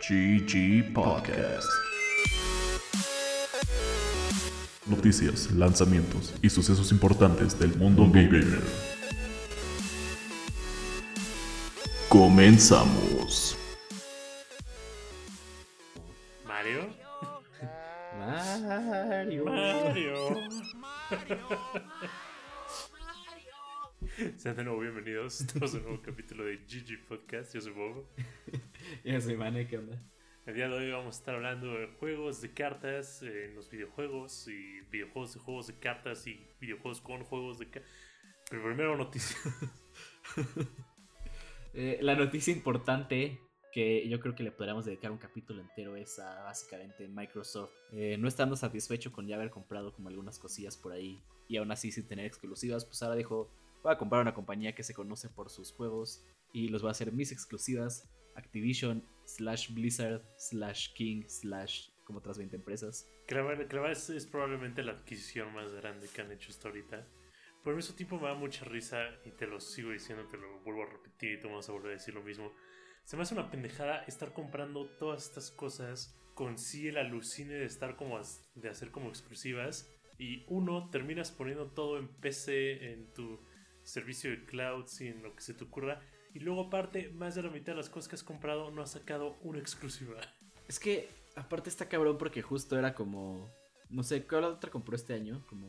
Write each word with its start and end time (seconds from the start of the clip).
GG 0.00 0.92
Podcast. 0.92 1.66
Noticias, 4.86 5.50
lanzamientos 5.52 6.34
y 6.40 6.48
sucesos 6.48 6.92
importantes 6.92 7.58
del 7.58 7.76
mundo 7.76 8.06
gamer. 8.06 8.62
Comenzamos. 12.08 13.57
Sean 24.48 24.56
de 24.56 24.64
nuevo 24.64 24.80
bienvenidos. 24.80 25.42
En 25.54 25.62
un 25.62 25.82
nuevo 25.82 26.00
capítulo 26.02 26.42
de 26.42 26.56
GG 26.56 27.06
Podcast. 27.06 27.54
Yo 27.54 27.60
soy 27.60 27.72
Bobo. 27.72 28.08
Yo 29.04 29.20
soy 29.20 29.36
Mane, 29.36 29.66
¿qué 29.66 29.76
onda? 29.76 30.02
El 30.46 30.54
día 30.54 30.68
de 30.70 30.74
hoy 30.74 30.90
vamos 30.90 31.16
a 31.16 31.18
estar 31.18 31.34
hablando 31.34 31.66
de 31.74 31.88
juegos 32.00 32.40
de 32.40 32.54
cartas 32.54 33.20
en 33.20 33.54
los 33.54 33.68
videojuegos 33.68 34.48
y 34.48 34.80
videojuegos 34.90 35.34
de 35.34 35.40
juegos 35.40 35.66
de 35.66 35.74
cartas 35.74 36.26
y 36.26 36.46
videojuegos 36.62 37.02
con 37.02 37.24
juegos 37.24 37.58
de 37.58 37.66
cartas. 37.66 37.90
Pero 38.48 38.62
primero 38.64 38.96
noticias. 38.96 39.38
Eh, 41.74 41.98
la 42.00 42.16
noticia 42.16 42.50
importante 42.52 43.38
que 43.70 44.08
yo 44.08 44.18
creo 44.20 44.34
que 44.34 44.42
le 44.42 44.50
podríamos 44.50 44.86
dedicar 44.86 45.12
un 45.12 45.18
capítulo 45.18 45.60
entero 45.60 45.94
es 45.96 46.18
a 46.18 46.42
básicamente 46.42 47.06
Microsoft 47.06 47.74
eh, 47.92 48.16
no 48.18 48.26
estando 48.26 48.56
satisfecho 48.56 49.12
con 49.12 49.28
ya 49.28 49.36
haber 49.36 49.50
comprado 49.50 49.92
como 49.92 50.08
algunas 50.08 50.38
cosillas 50.38 50.78
por 50.78 50.92
ahí 50.92 51.20
y 51.46 51.58
aún 51.58 51.70
así 51.70 51.92
sin 51.92 52.08
tener 52.08 52.24
exclusivas, 52.24 52.86
pues 52.86 53.02
ahora 53.02 53.16
dijo, 53.16 53.50
voy 53.82 53.92
a 53.92 53.98
comprar 53.98 54.22
una 54.22 54.34
compañía 54.34 54.74
que 54.74 54.82
se 54.82 54.94
conoce 54.94 55.28
por 55.28 55.50
sus 55.50 55.72
juegos 55.72 56.24
y 56.52 56.68
los 56.68 56.84
va 56.84 56.88
a 56.88 56.92
hacer 56.92 57.12
mis 57.12 57.32
exclusivas, 57.32 58.08
Activision, 58.34 59.04
slash 59.24 59.72
Blizzard, 59.72 60.22
slash 60.36 60.92
King, 60.94 61.24
slash 61.26 61.90
como 62.04 62.20
otras 62.20 62.38
20 62.38 62.56
empresas. 62.56 63.06
Verdad 63.28 63.90
es, 63.92 64.08
es 64.08 64.26
probablemente 64.26 64.82
la 64.82 64.92
adquisición 64.92 65.52
más 65.52 65.72
grande 65.72 66.08
que 66.08 66.22
han 66.22 66.32
hecho 66.32 66.50
hasta 66.50 66.68
ahorita. 66.68 67.06
Por 67.62 67.78
eso 67.78 67.94
tiempo 67.94 68.18
me 68.18 68.28
da 68.28 68.34
mucha 68.34 68.64
risa 68.64 68.98
y 69.24 69.30
te 69.32 69.46
lo 69.46 69.60
sigo 69.60 69.90
diciendo, 69.90 70.26
te 70.26 70.38
lo 70.38 70.60
vuelvo 70.60 70.84
a 70.84 70.86
repetir 70.86 71.32
y 71.32 71.40
te 71.40 71.48
vamos 71.48 71.68
a 71.68 71.72
volver 71.72 71.90
a 71.90 71.94
decir 71.94 72.14
lo 72.14 72.22
mismo. 72.22 72.52
Se 73.04 73.16
me 73.16 73.22
hace 73.22 73.34
una 73.34 73.50
pendejada 73.50 74.04
estar 74.04 74.32
comprando 74.32 74.86
todas 74.98 75.26
estas 75.26 75.50
cosas 75.50 76.18
con 76.34 76.56
sí 76.56 76.88
el 76.88 76.96
alucine 76.96 77.54
de 77.54 77.66
estar 77.66 77.96
como 77.96 78.20
de 78.54 78.68
hacer 78.68 78.90
como 78.90 79.08
exclusivas 79.08 79.92
y 80.18 80.44
uno 80.48 80.88
terminas 80.90 81.30
poniendo 81.30 81.70
todo 81.72 81.98
en 81.98 82.08
PC, 82.08 82.92
en 82.92 83.12
tu 83.12 83.40
servicio 83.88 84.30
de 84.30 84.44
cloud, 84.44 84.86
en 85.00 85.22
lo 85.22 85.34
que 85.34 85.40
se 85.42 85.54
te 85.54 85.64
ocurra 85.64 86.00
y 86.34 86.40
luego 86.40 86.62
aparte 86.62 87.10
más 87.10 87.34
de 87.34 87.42
la 87.42 87.50
mitad 87.50 87.72
de 87.72 87.78
las 87.78 87.88
cosas 87.88 88.08
que 88.08 88.14
has 88.16 88.22
comprado 88.22 88.70
no 88.70 88.82
has 88.82 88.92
sacado 88.92 89.36
una 89.42 89.58
exclusiva. 89.58 90.20
Es 90.68 90.78
que 90.78 91.08
aparte 91.34 91.70
está 91.70 91.88
cabrón 91.88 92.18
porque 92.18 92.42
justo 92.42 92.78
era 92.78 92.94
como, 92.94 93.50
no 93.88 94.02
sé, 94.02 94.26
¿cuál 94.26 94.44
otra 94.44 94.70
compró 94.70 94.94
este 94.94 95.14
año? 95.14 95.44
Como... 95.48 95.66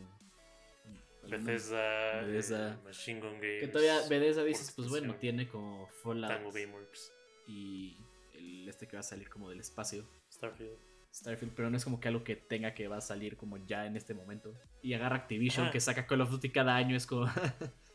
Bethesda, 1.28 2.22
Bethesda. 2.22 2.74
eh, 2.74 2.78
Machine 2.84 3.20
Gun 3.20 3.34
Games. 3.40 3.62
Que 3.62 3.68
todavía 3.68 4.08
Bethesda 4.08 4.44
dices, 4.44 4.72
pues 4.76 4.90
bueno, 4.90 5.16
tiene 5.16 5.48
como 5.48 5.88
Fallout 6.04 6.28
Tango 6.28 6.52
Gameworks, 6.52 7.14
y 7.48 7.98
el 8.34 8.68
este 8.68 8.88
que 8.88 8.96
va 8.96 9.02
a 9.02 9.04
salir 9.04 9.30
como 9.30 9.50
del 9.50 9.60
espacio, 9.60 10.10
Starfield. 10.32 10.78
Starfield, 11.14 11.54
pero 11.56 11.70
no 11.70 11.78
es 11.78 11.84
como 11.84 12.00
que 12.00 12.08
algo 12.08 12.24
que 12.24 12.36
tenga 12.36 12.74
que 12.74 12.88
va 12.88 12.98
a 12.98 13.02
salir 13.02 13.38
como 13.38 13.58
ya 13.58 13.86
en 13.86 13.96
este 13.96 14.14
momento. 14.14 14.54
Y 14.82 14.94
agarra 14.94 15.18
Activision 15.18 15.66
Ajá. 15.66 15.72
que 15.72 15.80
saca 15.80 16.08
Call 16.08 16.22
of 16.22 16.32
Duty 16.32 16.50
cada 16.50 16.76
año, 16.76 16.96
es 16.96 17.06
como 17.06 17.26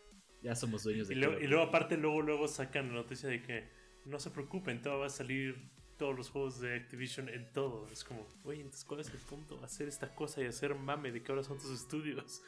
ya 0.45 0.55
somos 0.55 0.85
dueños 0.85 1.09
de 1.09 1.15
Y, 1.15 1.19
luego, 1.19 1.41
y 1.41 1.47
luego 1.47 1.65
aparte 1.65 1.97
luego 1.97 2.23
luego 2.23 2.47
sacan 2.47 2.89
la 2.89 2.95
noticia 2.95 3.29
de 3.29 3.43
que 3.43 3.65
no 4.05 4.21
se 4.21 4.31
preocupen, 4.31 4.83
todo 4.83 5.01
va 5.01 5.07
a 5.07 5.11
salir 5.11 5.71
todos 5.97 6.15
los 6.15 6.29
juegos 6.29 6.61
de 6.61 6.75
Activision 6.75 7.29
en 7.29 7.51
todo. 7.53 7.89
Es 7.91 8.05
como, 8.05 8.27
oye, 8.45 8.61
entonces 8.61 8.85
¿cuál 8.85 9.01
es 9.01 9.09
el 9.09 9.19
punto? 9.19 9.63
Hacer 9.65 9.89
esta 9.89 10.15
cosa 10.15 10.43
y 10.43 10.47
hacer 10.47 10.75
mame 10.75 11.11
de 11.11 11.23
que 11.23 11.33
ahora 11.33 11.43
son 11.43 11.59
tus 11.59 11.71
estudios. 11.71 12.43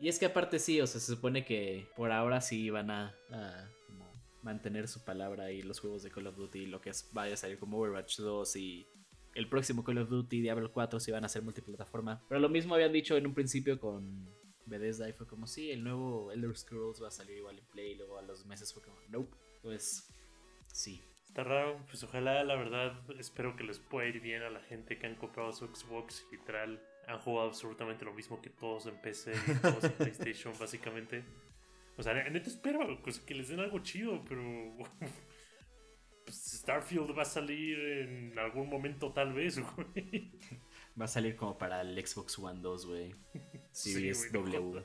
Y 0.00 0.08
es 0.08 0.18
que 0.18 0.26
aparte 0.26 0.58
sí, 0.58 0.80
o 0.80 0.86
sea, 0.86 1.00
se 1.00 1.14
supone 1.14 1.44
que 1.44 1.86
por 1.96 2.10
ahora 2.10 2.40
sí 2.40 2.70
van 2.70 2.90
a, 2.90 3.14
a 3.30 3.68
como 3.86 4.04
mantener 4.42 4.88
su 4.88 5.04
palabra 5.04 5.52
y 5.52 5.62
los 5.62 5.80
juegos 5.80 6.02
de 6.02 6.10
Call 6.10 6.26
of 6.26 6.36
Duty, 6.36 6.66
lo 6.66 6.80
que 6.80 6.90
es, 6.90 7.08
vaya 7.12 7.34
a 7.34 7.36
salir 7.36 7.58
como 7.58 7.78
Overwatch 7.78 8.18
2 8.18 8.56
y 8.56 8.86
el 9.34 9.48
próximo 9.48 9.84
Call 9.84 9.98
of 9.98 10.08
Duty, 10.08 10.40
Diablo 10.40 10.72
4, 10.72 10.98
sí 10.98 11.10
van 11.10 11.24
a 11.24 11.28
ser 11.28 11.42
multiplataforma. 11.42 12.20
Pero 12.28 12.40
lo 12.40 12.48
mismo 12.48 12.74
habían 12.74 12.92
dicho 12.92 13.16
en 13.16 13.26
un 13.26 13.34
principio 13.34 13.78
con 13.78 14.28
Bethesda 14.66 15.08
y 15.08 15.12
fue 15.12 15.26
como, 15.26 15.46
sí, 15.46 15.70
el 15.70 15.82
nuevo 15.84 16.32
Elder 16.32 16.56
Scrolls 16.56 17.02
va 17.02 17.08
a 17.08 17.12
salir 17.12 17.38
igual 17.38 17.58
en 17.58 17.66
Play 17.66 17.92
y 17.92 17.94
luego 17.96 18.18
a 18.18 18.22
los 18.22 18.46
meses 18.46 18.72
fue 18.72 18.82
como, 18.82 18.96
nope. 19.08 19.36
Pues 19.62 20.08
sí. 20.72 21.02
Está 21.24 21.44
raro, 21.44 21.82
pues 21.86 22.02
ojalá, 22.04 22.44
la 22.44 22.56
verdad, 22.56 22.92
espero 23.18 23.56
que 23.56 23.64
les 23.64 23.78
pueda 23.78 24.08
ir 24.08 24.20
bien 24.20 24.42
a 24.42 24.50
la 24.50 24.60
gente 24.60 24.98
que 24.98 25.06
han 25.06 25.16
comprado 25.16 25.52
su 25.52 25.66
Xbox 25.66 26.26
y 26.30 26.36
literal 26.36 26.82
han 27.06 27.18
jugado 27.18 27.48
absolutamente 27.48 28.04
lo 28.04 28.12
mismo 28.12 28.40
que 28.40 28.50
todos 28.50 28.86
en 28.86 29.00
PC 29.00 29.32
y 29.32 29.54
todos 29.62 29.84
en 29.84 29.92
PlayStation, 29.92 30.52
básicamente. 30.58 31.24
O 31.96 32.02
sea, 32.02 32.14
neta 32.14 32.48
espero 32.48 33.00
pues, 33.02 33.20
que 33.20 33.34
les 33.34 33.48
den 33.48 33.60
algo 33.60 33.80
chido, 33.80 34.24
pero. 34.28 34.42
pues, 36.24 36.36
Starfield 36.60 37.16
va 37.16 37.22
a 37.22 37.26
salir 37.26 37.78
en 37.78 38.38
algún 38.38 38.68
momento, 38.68 39.12
tal 39.12 39.32
vez, 39.32 39.58
güey. 39.76 40.32
Va 41.00 41.04
a 41.06 41.08
salir 41.08 41.36
como 41.36 41.58
para 41.58 41.80
el 41.80 42.06
Xbox 42.06 42.38
One 42.38 42.60
2, 42.60 42.86
güey. 42.86 43.14
Sí, 43.72 43.92
Series 43.94 44.30
güey, 44.30 44.44
no 44.44 44.50
W. 44.50 44.84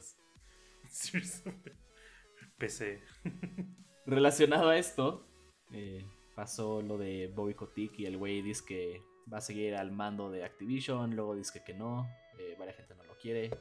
Seriously. 0.90 1.54
PC. 2.58 3.02
Relacionado 4.06 4.70
a 4.70 4.78
esto, 4.78 5.28
eh, 5.72 6.06
pasó 6.36 6.82
lo 6.82 6.98
de 6.98 7.28
Bobby 7.28 7.54
Kotick 7.54 8.00
y 8.00 8.06
el 8.06 8.18
güey 8.18 8.42
dice 8.42 8.64
que 8.66 9.02
va 9.32 9.40
a 9.40 9.42
seguir 9.42 9.76
al 9.76 9.92
mando 9.92 10.32
de 10.32 10.44
Activision, 10.44 11.16
luego 11.16 11.36
dice 11.36 11.62
que 11.64 11.74
no, 11.74 12.08
eh, 12.40 12.56
varias 12.58 12.78
gente 12.78 12.96
no 12.96 13.04
lo 13.04 13.18
quiere. 13.18 13.52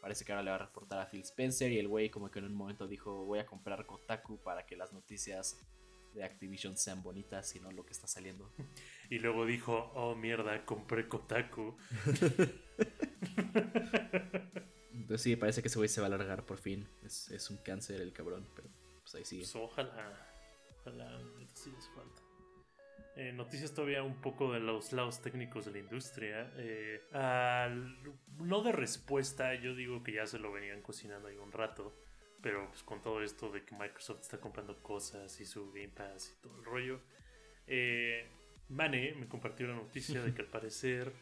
Parece 0.00 0.24
que 0.24 0.32
ahora 0.32 0.44
le 0.44 0.50
va 0.50 0.56
a 0.56 0.66
reportar 0.66 1.00
a 1.00 1.06
Phil 1.06 1.22
Spencer 1.22 1.72
y 1.72 1.78
el 1.78 1.88
güey 1.88 2.10
como 2.10 2.30
que 2.30 2.38
en 2.38 2.44
un 2.44 2.54
momento 2.54 2.86
dijo 2.86 3.24
voy 3.24 3.40
a 3.40 3.46
comprar 3.46 3.84
Kotaku 3.84 4.38
para 4.38 4.64
que 4.64 4.76
las 4.76 4.92
noticias 4.92 5.58
de 6.18 6.24
Activision 6.24 6.76
sean 6.76 7.02
bonitas 7.02 7.54
y 7.56 7.60
no 7.60 7.70
lo 7.72 7.86
que 7.86 7.92
está 7.92 8.06
saliendo. 8.06 8.52
Y 9.08 9.18
luego 9.20 9.46
dijo, 9.46 9.90
oh 9.94 10.14
mierda, 10.14 10.64
compré 10.66 11.08
Kotaku. 11.08 11.76
Entonces 14.92 15.22
sí, 15.22 15.36
parece 15.36 15.62
que 15.62 15.68
ese 15.68 15.78
güey 15.78 15.88
se 15.88 16.00
va 16.00 16.06
a 16.06 16.10
alargar 16.14 16.44
por 16.44 16.58
fin. 16.58 16.86
Es, 17.04 17.30
es 17.30 17.48
un 17.50 17.56
cáncer 17.58 18.00
el 18.00 18.12
cabrón, 18.12 18.46
pero 18.54 18.68
pues 19.00 19.14
ahí 19.14 19.24
sigue. 19.24 19.42
Pues 19.42 19.56
ojalá, 19.56 20.26
ojalá, 20.80 21.18
sí 21.54 21.70
les 21.70 21.88
falta. 21.90 22.22
Eh, 23.16 23.32
noticias 23.32 23.72
todavía 23.74 24.02
un 24.04 24.20
poco 24.20 24.52
de 24.52 24.60
los 24.60 24.92
lados 24.92 25.20
técnicos 25.22 25.64
de 25.64 25.72
la 25.72 25.78
industria. 25.78 26.52
Eh, 26.56 27.00
al- 27.12 27.96
no 28.36 28.62
de 28.62 28.72
respuesta, 28.72 29.54
yo 29.54 29.74
digo 29.74 30.02
que 30.04 30.12
ya 30.12 30.26
se 30.26 30.38
lo 30.38 30.52
venían 30.52 30.82
cocinando 30.82 31.28
ahí 31.28 31.36
un 31.36 31.50
rato. 31.52 31.96
Pero 32.40 32.68
pues 32.68 32.82
con 32.82 33.02
todo 33.02 33.22
esto 33.22 33.50
de 33.50 33.64
que 33.64 33.74
Microsoft 33.74 34.20
está 34.20 34.38
comprando 34.38 34.80
cosas 34.82 35.40
y 35.40 35.44
su 35.44 35.72
Game 35.72 35.88
Pass 35.88 36.36
y 36.36 36.42
todo 36.42 36.56
el 36.56 36.64
rollo. 36.64 37.00
eh, 37.66 38.26
Mane 38.68 39.14
me 39.14 39.26
compartió 39.26 39.66
la 39.66 39.74
noticia 39.74 40.22
de 40.22 40.34
que 40.34 40.42
al 40.42 40.48
parecer 40.50 41.12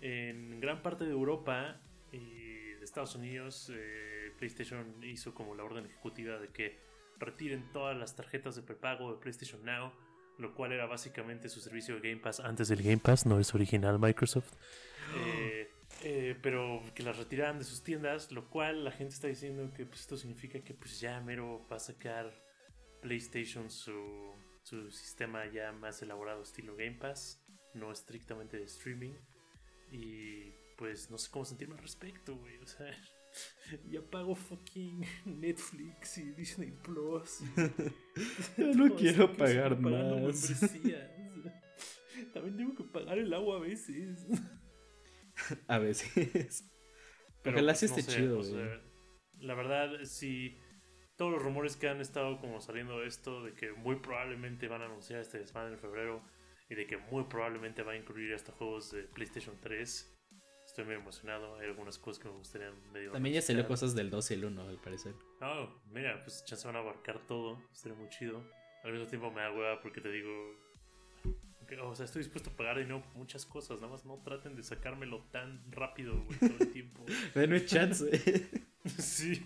en 0.00 0.60
gran 0.60 0.82
parte 0.82 1.04
de 1.04 1.10
Europa 1.10 1.80
y 2.12 2.74
de 2.74 2.84
Estados 2.84 3.14
Unidos 3.14 3.70
eh, 3.74 4.32
PlayStation 4.38 5.02
hizo 5.02 5.34
como 5.34 5.54
la 5.54 5.64
orden 5.64 5.86
ejecutiva 5.86 6.38
de 6.38 6.48
que 6.48 6.78
retiren 7.18 7.70
todas 7.72 7.96
las 7.96 8.16
tarjetas 8.16 8.56
de 8.56 8.62
prepago 8.62 9.12
de 9.12 9.20
PlayStation 9.20 9.62
Now, 9.64 9.92
lo 10.38 10.54
cual 10.54 10.72
era 10.72 10.86
básicamente 10.86 11.48
su 11.48 11.60
servicio 11.60 11.94
de 11.98 12.08
Game 12.08 12.22
Pass 12.22 12.40
antes 12.40 12.68
del 12.68 12.82
Game 12.82 12.98
Pass, 12.98 13.26
no 13.26 13.38
es 13.38 13.54
original 13.54 13.98
Microsoft. 13.98 14.52
Eh, 15.12 15.69
eh, 16.02 16.36
pero 16.42 16.82
que 16.94 17.02
las 17.02 17.16
retiraran 17.18 17.58
de 17.58 17.64
sus 17.64 17.82
tiendas, 17.82 18.32
lo 18.32 18.48
cual 18.48 18.84
la 18.84 18.90
gente 18.92 19.14
está 19.14 19.28
diciendo 19.28 19.72
que 19.74 19.84
pues, 19.86 20.00
esto 20.00 20.16
significa 20.16 20.60
que 20.60 20.74
pues 20.74 21.00
ya 21.00 21.20
mero 21.20 21.66
va 21.70 21.76
a 21.76 21.80
sacar 21.80 22.32
PlayStation 23.02 23.70
su, 23.70 24.34
su 24.62 24.90
sistema 24.90 25.46
ya 25.46 25.72
más 25.72 26.00
elaborado 26.02 26.42
estilo 26.42 26.76
Game 26.76 26.96
Pass, 26.98 27.42
no 27.74 27.92
estrictamente 27.92 28.56
de 28.58 28.64
streaming. 28.64 29.14
Y 29.92 30.52
pues 30.78 31.10
no 31.10 31.18
sé 31.18 31.30
cómo 31.30 31.44
sentirme 31.44 31.74
al 31.74 31.82
respecto, 31.82 32.36
güey. 32.36 32.56
O 32.58 32.66
sea, 32.66 32.86
ya 33.90 34.00
pago 34.02 34.34
fucking 34.34 35.04
Netflix 35.26 36.18
y 36.18 36.30
Disney 36.32 36.70
Plus. 36.70 37.40
y- 38.56 38.62
no 38.76 38.88
todo 38.88 38.96
quiero 38.96 39.36
pagar 39.36 39.78
más. 39.78 40.60
También 42.32 42.56
tengo 42.56 42.74
que 42.74 42.84
pagar 42.84 43.18
el 43.18 43.32
agua 43.34 43.56
a 43.56 43.60
veces. 43.60 44.26
A 45.68 45.78
veces. 45.78 46.70
Pero, 47.42 47.56
Ojalá 47.56 47.72
pues, 47.72 47.78
sí 47.80 47.86
no 47.86 47.96
esté 47.96 48.02
sé, 48.02 48.18
chido, 48.18 48.34
o 48.38 48.42
güey. 48.42 48.52
sea, 48.52 48.82
la 49.38 49.54
verdad, 49.54 49.90
sí. 50.04 50.58
Todos 51.16 51.32
los 51.32 51.42
rumores 51.42 51.76
que 51.76 51.88
han 51.88 52.00
estado 52.00 52.38
como 52.40 52.60
saliendo 52.60 53.00
de 53.00 53.06
esto, 53.06 53.42
de 53.42 53.54
que 53.54 53.72
muy 53.72 53.96
probablemente 53.96 54.68
van 54.68 54.82
a 54.82 54.86
anunciar 54.86 55.20
este 55.20 55.38
desmadre 55.38 55.74
en 55.74 55.78
febrero 55.78 56.22
y 56.70 56.74
de 56.74 56.86
que 56.86 56.96
muy 56.96 57.24
probablemente 57.24 57.82
va 57.82 57.92
a 57.92 57.96
incluir 57.96 58.32
hasta 58.32 58.52
juegos 58.52 58.90
de 58.92 59.02
PlayStation 59.04 59.56
3. 59.60 60.16
Estoy 60.66 60.84
muy 60.84 60.94
emocionado. 60.94 61.56
Hay 61.58 61.66
algunas 61.66 61.98
cosas 61.98 62.22
que 62.22 62.28
me 62.28 62.36
gustarían 62.36 62.74
medio. 62.92 63.10
También 63.12 63.34
ya 63.34 63.42
salió 63.42 63.66
cosas 63.66 63.94
del 63.94 64.08
2 64.08 64.30
y 64.30 64.34
el 64.34 64.44
1, 64.46 64.68
al 64.68 64.80
parecer. 64.80 65.14
Oh, 65.42 65.68
mira, 65.86 66.20
pues 66.22 66.44
chance 66.46 66.66
van 66.66 66.76
a 66.76 66.78
abarcar 66.78 67.26
todo. 67.26 67.60
Estaría 67.72 67.98
muy 67.98 68.08
chido. 68.08 68.42
Al 68.84 68.92
mismo 68.92 69.06
tiempo 69.08 69.30
me 69.30 69.40
da 69.42 69.52
hueva 69.52 69.80
porque 69.82 70.00
te 70.00 70.10
digo. 70.10 70.30
Que, 71.70 71.80
o 71.80 71.94
sea, 71.94 72.04
estoy 72.04 72.20
dispuesto 72.22 72.50
a 72.50 72.56
pagar 72.56 72.76
dinero 72.78 73.00
por 73.02 73.14
muchas 73.16 73.46
cosas, 73.46 73.80
nada 73.80 73.92
más 73.92 74.04
no 74.04 74.18
traten 74.22 74.54
de 74.56 74.62
sacármelo 74.62 75.24
tan 75.30 75.62
rápido, 75.72 76.22
güey, 76.24 76.38
todo 76.38 76.58
el 76.60 76.72
tiempo. 76.72 77.04
Denme 77.34 77.64
chance. 77.64 78.10
sí. 78.98 79.42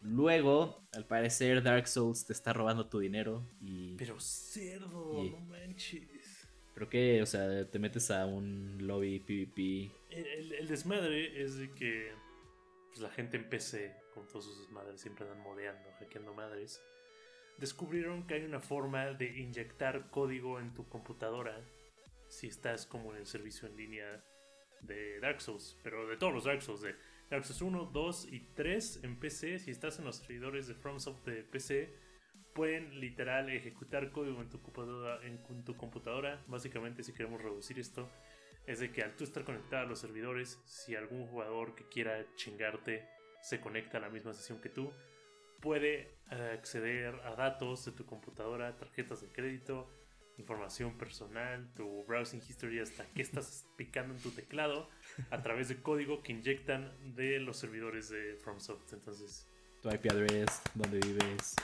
Luego, 0.00 0.86
al 0.92 1.06
parecer, 1.06 1.62
Dark 1.62 1.86
Souls 1.88 2.26
te 2.26 2.32
está 2.32 2.52
robando 2.52 2.86
tu 2.88 2.98
dinero 2.98 3.46
y... 3.60 3.94
Pero 3.96 4.18
cerdo, 4.20 5.24
Y- 5.24 5.30
no 5.30 5.40
manches. 5.40 6.48
¿Pero 6.74 6.88
qué? 6.90 7.22
O 7.22 7.26
sea, 7.26 7.70
te 7.70 7.78
metes 7.78 8.10
a 8.10 8.26
un 8.26 8.78
lobby 8.86 9.20
PvP. 9.20 9.92
El, 10.10 10.26
el- 10.26 10.52
el 10.54 10.68
desmadre 10.68 11.40
es 11.42 11.56
de 11.56 11.70
que 11.72 12.12
pues, 12.88 13.00
la 13.00 13.10
gente 13.10 13.36
en 13.36 13.48
PC, 13.48 13.94
con 14.12 14.26
todos 14.26 14.44
sus 14.44 14.58
desmadres, 14.60 15.00
siempre 15.00 15.24
andan 15.24 15.40
modeando, 15.40 15.88
hackeando 16.00 16.34
madres. 16.34 16.82
Descubrieron 17.58 18.26
que 18.26 18.34
hay 18.34 18.44
una 18.44 18.60
forma 18.60 19.12
de 19.12 19.38
inyectar 19.38 20.10
código 20.10 20.58
en 20.58 20.74
tu 20.74 20.88
computadora 20.88 21.60
si 22.28 22.48
estás 22.48 22.86
como 22.86 23.12
en 23.12 23.18
el 23.18 23.26
servicio 23.26 23.68
en 23.68 23.76
línea 23.76 24.24
de 24.80 25.20
Dark 25.20 25.40
Souls, 25.40 25.78
pero 25.82 26.06
de 26.06 26.16
todos 26.16 26.34
los 26.34 26.44
Dark 26.44 26.62
Souls, 26.62 26.82
de 26.82 26.94
Dark 27.30 27.44
Souls 27.44 27.62
1, 27.62 27.90
2 27.92 28.32
y 28.32 28.40
3 28.54 29.04
en 29.04 29.18
PC, 29.18 29.58
si 29.60 29.70
estás 29.70 29.98
en 29.98 30.04
los 30.04 30.16
servidores 30.16 30.66
de 30.66 30.74
FromSoft 30.74 31.24
de 31.26 31.44
PC, 31.44 31.94
pueden 32.54 33.00
literal 33.00 33.50
ejecutar 33.50 34.10
código 34.12 34.40
en 34.40 34.48
tu 34.48 34.60
computadora, 34.60 35.26
en 35.26 35.64
tu 35.64 35.76
computadora. 35.76 36.44
Básicamente, 36.46 37.02
si 37.02 37.12
queremos 37.12 37.42
reducir 37.42 37.78
esto, 37.78 38.10
es 38.66 38.80
de 38.80 38.92
que 38.92 39.02
al 39.02 39.16
tú 39.16 39.24
estar 39.24 39.44
conectado 39.44 39.84
a 39.84 39.88
los 39.88 40.00
servidores, 40.00 40.60
si 40.64 40.94
algún 40.94 41.26
jugador 41.26 41.74
que 41.74 41.88
quiera 41.88 42.24
chingarte 42.36 43.08
se 43.42 43.60
conecta 43.60 43.98
a 43.98 44.00
la 44.00 44.08
misma 44.08 44.32
sesión 44.32 44.60
que 44.60 44.70
tú, 44.70 44.92
puede 45.64 46.14
eh, 46.30 46.50
acceder 46.52 47.14
a 47.24 47.34
datos 47.34 47.86
de 47.86 47.92
tu 47.92 48.04
computadora, 48.04 48.76
tarjetas 48.76 49.22
de 49.22 49.28
crédito, 49.32 49.90
información 50.36 50.98
personal, 50.98 51.72
tu 51.74 52.04
browsing 52.04 52.42
history, 52.46 52.80
hasta 52.80 53.06
qué 53.14 53.22
estás 53.22 53.66
picando 53.76 54.14
en 54.14 54.20
tu 54.20 54.30
teclado, 54.30 54.90
a 55.30 55.42
través 55.42 55.68
de 55.70 55.80
código 55.80 56.22
que 56.22 56.32
inyectan 56.32 56.92
de 57.16 57.40
los 57.40 57.56
servidores 57.56 58.10
de 58.10 58.36
FromSoft. 58.36 58.92
Entonces, 58.92 59.48
Tu 59.80 59.88
IP 59.88 60.10
address, 60.10 60.60
dónde 60.74 61.00
vives. 61.00 61.56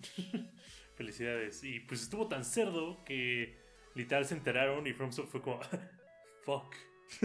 felicidades. 0.96 1.62
Y 1.62 1.78
pues 1.80 2.02
estuvo 2.02 2.26
tan 2.26 2.44
cerdo 2.44 3.04
que 3.04 3.56
literal 3.94 4.24
se 4.24 4.34
enteraron 4.34 4.86
y 4.88 4.92
FromSoft 4.92 5.30
fue 5.30 5.42
como, 5.42 5.60
fuck. 6.44 6.74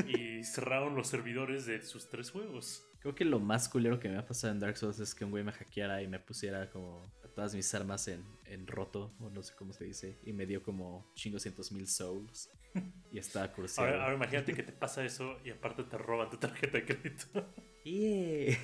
Y 0.07 0.43
cerraron 0.43 0.95
los 0.95 1.07
servidores 1.07 1.65
de 1.65 1.81
sus 1.81 2.07
tres 2.07 2.29
juegos. 2.29 2.87
Creo 3.05 3.13
que 3.13 3.23
lo 3.23 3.39
más 3.39 3.69
culero 3.69 3.99
que 3.99 4.09
me 4.09 4.17
ha 4.17 4.25
pasado 4.25 4.51
en 4.51 4.59
Dark 4.59 4.77
Souls 4.77 4.99
es 4.99 5.13
que 5.13 5.23
un 5.25 5.29
güey 5.29 5.43
me 5.43 5.51
hackeara 5.51 6.01
y 6.01 6.07
me 6.07 6.17
pusiera 6.17 6.71
como 6.71 7.03
todas 7.35 7.53
mis 7.53 7.71
armas 7.75 8.07
en, 8.07 8.25
en 8.45 8.65
roto, 8.65 9.13
o 9.19 9.29
no 9.29 9.43
sé 9.43 9.53
cómo 9.53 9.73
se 9.73 9.83
dice, 9.83 10.17
y 10.23 10.33
me 10.33 10.47
dio 10.47 10.63
como 10.63 11.05
chingoscientos 11.13 11.71
mil 11.71 11.87
souls. 11.87 12.49
Y 13.11 13.19
estaba 13.19 13.53
cursiado. 13.53 13.87
Ahora, 13.87 14.03
ahora 14.05 14.15
imagínate 14.15 14.55
que 14.55 14.63
te 14.63 14.71
pasa 14.71 15.05
eso 15.05 15.37
y 15.45 15.51
aparte 15.51 15.83
te 15.83 15.99
roban 15.99 16.31
tu 16.31 16.37
tarjeta 16.37 16.79
de 16.79 16.85
crédito. 16.85 17.45
Yeah. 17.83 18.57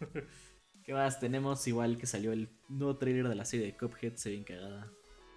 ¿Qué 0.84 0.92
más? 0.92 1.18
Tenemos 1.18 1.66
igual 1.66 1.96
que 1.96 2.04
salió 2.04 2.32
el 2.32 2.50
nuevo 2.68 2.98
trailer 2.98 3.26
de 3.26 3.36
la 3.36 3.46
serie 3.46 3.64
de 3.64 3.74
Cuphead, 3.74 4.16
se 4.16 4.28
ve 4.28 4.34
bien 4.34 4.44
cagada. 4.44 4.92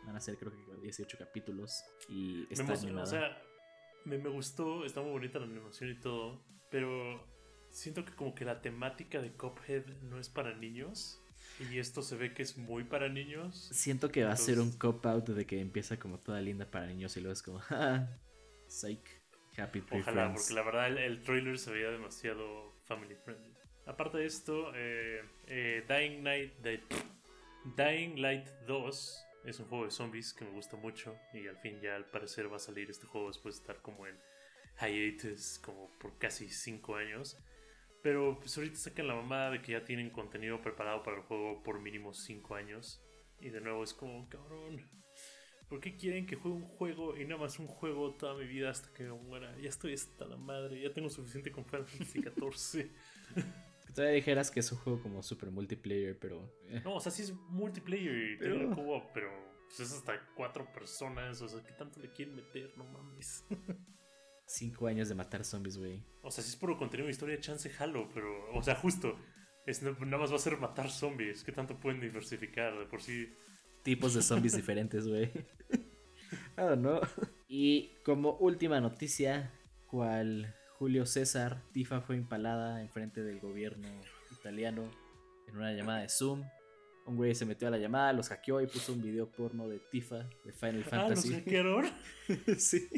Van 0.05 0.17
a 0.17 0.19
ser 0.19 0.37
creo 0.37 0.51
que 0.51 0.81
18 0.81 1.17
capítulos 1.17 1.85
y 2.09 2.43
Me 2.47 2.47
está 2.49 2.63
emociona, 2.63 3.01
animada. 3.01 3.03
o 3.03 3.05
sea, 3.05 3.41
me, 4.03 4.17
me 4.17 4.29
gustó, 4.29 4.83
está 4.83 4.99
muy 4.99 5.11
bonita 5.11 5.39
la 5.39 5.45
animación 5.45 5.89
y 5.91 5.99
todo, 6.01 6.43
pero 6.69 7.33
siento 7.75 8.05
que 8.05 8.13
como 8.13 8.33
que 8.35 8.45
la 8.45 8.61
temática 8.61 9.21
de 9.21 9.31
Cuphead 9.31 9.85
no 10.03 10.19
es 10.19 10.29
para 10.29 10.55
niños 10.55 11.21
y 11.59 11.77
esto 11.79 12.01
se 12.01 12.15
ve 12.15 12.33
que 12.33 12.41
es 12.43 12.57
muy 12.57 12.83
para 12.85 13.09
niños. 13.09 13.69
Siento 13.73 14.11
que 14.11 14.23
va 14.23 14.31
a 14.31 14.35
ser 14.37 14.55
un 14.59 14.69
Entonces- 14.71 14.79
cop 14.79 15.05
out 15.05 15.29
de 15.29 15.45
que 15.45 15.59
empieza 15.59 15.97
como 15.99 16.19
toda 16.19 16.41
linda 16.41 16.69
para 16.69 16.87
niños 16.87 17.15
y 17.17 17.21
luego 17.21 17.33
es 17.33 17.41
como, 17.43 17.59
ah, 17.69 18.07
psych, 18.67 19.05
happy 19.57 19.81
tree 19.81 20.01
Ojalá, 20.01 20.23
friends. 20.25 20.41
porque 20.41 20.53
la 20.53 20.63
verdad 20.63 20.87
el, 20.87 20.97
el 20.97 21.21
trailer 21.21 21.57
se 21.59 21.71
veía 21.71 21.89
demasiado 21.91 22.73
family 22.85 23.15
friendly. 23.15 23.53
Aparte 23.85 24.17
de 24.17 24.25
esto, 24.25 24.71
eh, 24.75 25.21
eh, 25.47 25.85
Dying 25.87 26.23
Light 26.23 26.53
de- 26.59 26.81
Dying 27.77 28.21
Light 28.21 28.47
2 28.67 29.25
es 29.45 29.59
un 29.59 29.67
juego 29.67 29.85
de 29.85 29.91
zombies 29.91 30.33
que 30.33 30.43
me 30.45 30.51
gusta 30.51 30.75
mucho 30.77 31.15
y 31.33 31.47
al 31.47 31.57
fin 31.57 31.79
ya 31.81 31.95
al 31.95 32.05
parecer 32.05 32.51
va 32.51 32.55
a 32.55 32.59
salir 32.59 32.89
este 32.89 33.05
juego 33.05 33.27
después 33.27 33.55
de 33.55 33.61
estar 33.61 33.81
como 33.81 34.07
en 34.07 34.17
hiatus 34.81 35.59
como 35.59 35.89
por 35.99 36.17
casi 36.17 36.49
5 36.49 36.95
años. 36.95 37.37
Pero 38.05 38.37
pues 38.39 38.55
ahorita 38.55 38.75
sacan 38.75 39.07
la 39.07 39.15
mamada 39.15 39.49
de 39.49 39.63
que 39.63 39.71
ya 39.71 39.83
tienen 39.83 40.11
contenido 40.11 40.61
preparado 40.61 41.01
para 41.01 41.17
el 41.17 41.23
juego 41.23 41.63
por 41.63 41.79
mínimo 41.81 42.13
5 42.13 42.53
años. 42.53 43.01
Y 43.39 43.49
de 43.49 43.61
nuevo 43.61 43.83
es 43.83 43.95
como, 43.95 44.29
cabrón, 44.29 44.79
¿por 45.67 45.79
qué 45.79 45.95
quieren 45.97 46.27
que 46.27 46.35
juegue 46.35 46.55
un 46.57 46.67
juego 46.67 47.17
y 47.17 47.25
nada 47.25 47.41
más 47.41 47.57
un 47.57 47.65
juego 47.65 48.13
toda 48.13 48.35
mi 48.35 48.45
vida 48.45 48.69
hasta 48.69 48.93
que 48.93 49.05
me 49.05 49.13
muera? 49.13 49.57
Ya 49.59 49.69
estoy 49.69 49.95
hasta 49.95 50.25
la 50.27 50.37
madre, 50.37 50.79
ya 50.79 50.93
tengo 50.93 51.09
suficiente 51.09 51.51
con 51.51 51.65
Final 51.65 51.87
Fantasy 51.87 52.21
XIV. 52.21 52.91
Que 53.87 53.93
todavía 53.95 54.15
dijeras 54.17 54.51
que 54.51 54.59
es 54.59 54.71
un 54.71 54.77
juego 54.77 55.01
como 55.01 55.23
super 55.23 55.49
multiplayer, 55.49 56.15
pero... 56.19 56.53
eh, 56.69 56.81
No, 56.83 56.97
o 56.97 56.99
sea, 56.99 57.11
sí 57.11 57.23
es 57.23 57.33
multiplayer 57.33 58.33
y 58.33 58.37
Pero- 58.37 58.55
tiene 58.57 58.69
el 58.69 58.75
co-op, 58.75 59.05
pero 59.15 59.31
pues, 59.67 59.79
es 59.79 59.91
hasta 59.93 60.13
cuatro 60.35 60.71
personas. 60.71 61.41
O 61.41 61.47
sea, 61.49 61.63
¿qué 61.63 61.71
tanto 61.73 61.99
le 61.99 62.11
quieren 62.11 62.35
meter? 62.35 62.71
No 62.77 62.83
mames. 62.83 63.43
Cinco 64.45 64.87
años 64.87 65.09
de 65.09 65.15
matar 65.15 65.43
zombies, 65.43 65.77
güey. 65.77 66.03
O 66.21 66.31
sea, 66.31 66.43
si 66.43 66.51
es 66.51 66.55
puro 66.55 66.77
contenido 66.77 67.07
de 67.07 67.11
historia, 67.11 67.39
chance 67.39 67.69
jalo, 67.69 68.09
pero, 68.13 68.51
o 68.53 68.61
sea, 68.61 68.75
justo. 68.75 69.17
Es, 69.65 69.81
nada 69.81 70.17
más 70.17 70.31
va 70.31 70.35
a 70.35 70.39
ser 70.39 70.57
matar 70.57 70.91
zombies. 70.91 71.43
¿Qué 71.43 71.51
tanto 71.51 71.79
pueden 71.79 71.99
diversificar? 71.99 72.77
De 72.77 72.85
por 72.85 73.01
sí. 73.01 73.33
Tipos 73.83 74.13
de 74.13 74.21
zombies 74.21 74.55
diferentes, 74.55 75.07
güey. 75.07 75.31
I 76.57 76.61
don't 76.61 76.81
know. 76.81 77.01
Y 77.47 77.95
como 78.03 78.37
última 78.37 78.79
noticia, 78.79 79.51
cual 79.87 80.53
Julio 80.77 81.05
César, 81.05 81.63
Tifa 81.71 82.01
fue 82.01 82.15
empalada 82.15 82.81
enfrente 82.81 83.23
del 83.23 83.39
gobierno 83.39 83.87
italiano 84.31 84.89
en 85.47 85.57
una 85.57 85.71
llamada 85.73 86.01
de 86.01 86.09
Zoom. 86.09 86.43
Un 87.07 87.17
güey 87.17 87.35
se 87.35 87.45
metió 87.45 87.67
a 87.67 87.71
la 87.71 87.77
llamada, 87.77 88.13
los 88.13 88.29
hackeó 88.29 88.61
y 88.61 88.65
puso 88.67 88.91
un 88.93 89.01
video 89.03 89.29
porno 89.29 89.67
de 89.69 89.77
Tifa 89.77 90.27
de 90.43 90.51
Final 90.51 90.83
Ah, 90.91 91.09
los 91.09 91.19
Fantasy. 91.21 91.33
hackearon. 91.35 91.85
sí. 92.57 92.89